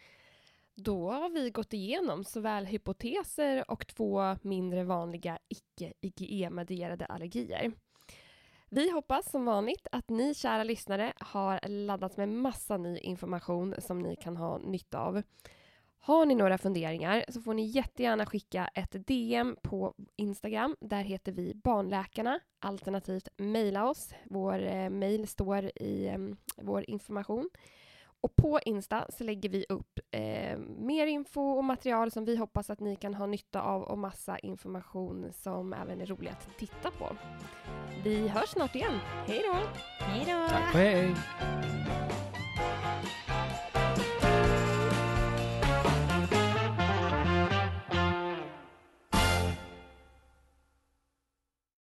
Då 0.84 1.10
har 1.10 1.30
vi 1.30 1.50
gått 1.50 1.72
igenom 1.72 2.24
såväl 2.24 2.66
hypoteser 2.66 3.70
och 3.70 3.86
två 3.86 4.36
mindre 4.42 4.84
vanliga 4.84 5.38
icke-IgE-medierade 5.48 7.06
allergier. 7.06 7.72
Vi 8.68 8.90
hoppas 8.90 9.30
som 9.30 9.44
vanligt 9.44 9.86
att 9.92 10.10
ni 10.10 10.34
kära 10.34 10.64
lyssnare 10.64 11.12
har 11.18 11.68
laddats 11.68 12.16
med 12.16 12.28
massa 12.28 12.76
ny 12.76 12.98
information 12.98 13.74
som 13.78 13.98
ni 13.98 14.16
kan 14.16 14.36
ha 14.36 14.58
nytta 14.58 14.98
av. 14.98 15.22
Har 16.00 16.26
ni 16.26 16.34
några 16.34 16.58
funderingar 16.58 17.24
så 17.28 17.40
får 17.40 17.54
ni 17.54 17.66
jättegärna 17.66 18.26
skicka 18.26 18.70
ett 18.74 19.06
DM 19.06 19.56
på 19.62 19.94
Instagram. 20.16 20.76
Där 20.80 21.02
heter 21.02 21.32
vi 21.32 21.54
Barnläkarna. 21.54 22.40
Alternativt 22.58 23.28
mejla 23.36 23.88
oss. 23.88 24.14
Vår 24.24 24.66
eh, 24.66 24.90
mejl 24.90 25.26
står 25.26 25.70
i 25.76 26.06
eh, 26.06 26.18
vår 26.56 26.90
information. 26.90 27.50
Och 28.22 28.36
på 28.36 28.60
Insta 28.64 29.06
så 29.08 29.24
lägger 29.24 29.48
vi 29.48 29.66
upp 29.68 29.98
eh, 30.10 30.58
mer 30.58 31.06
info 31.06 31.40
och 31.40 31.64
material 31.64 32.10
som 32.10 32.24
vi 32.24 32.36
hoppas 32.36 32.70
att 32.70 32.80
ni 32.80 32.96
kan 32.96 33.14
ha 33.14 33.26
nytta 33.26 33.62
av 33.62 33.82
och 33.82 33.98
massa 33.98 34.38
information 34.38 35.32
som 35.32 35.72
även 35.72 36.00
är 36.00 36.06
rolig 36.06 36.30
att 36.30 36.58
titta 36.58 36.90
på. 36.90 37.16
Vi 38.04 38.28
hörs 38.28 38.48
snart 38.48 38.74
igen. 38.74 38.98
Hej 39.26 39.42
då! 39.46 39.58
Hej 40.04 40.24
då! 40.26 40.48
Tack 40.48 40.74
och 40.74 40.80
hej! 40.80 41.14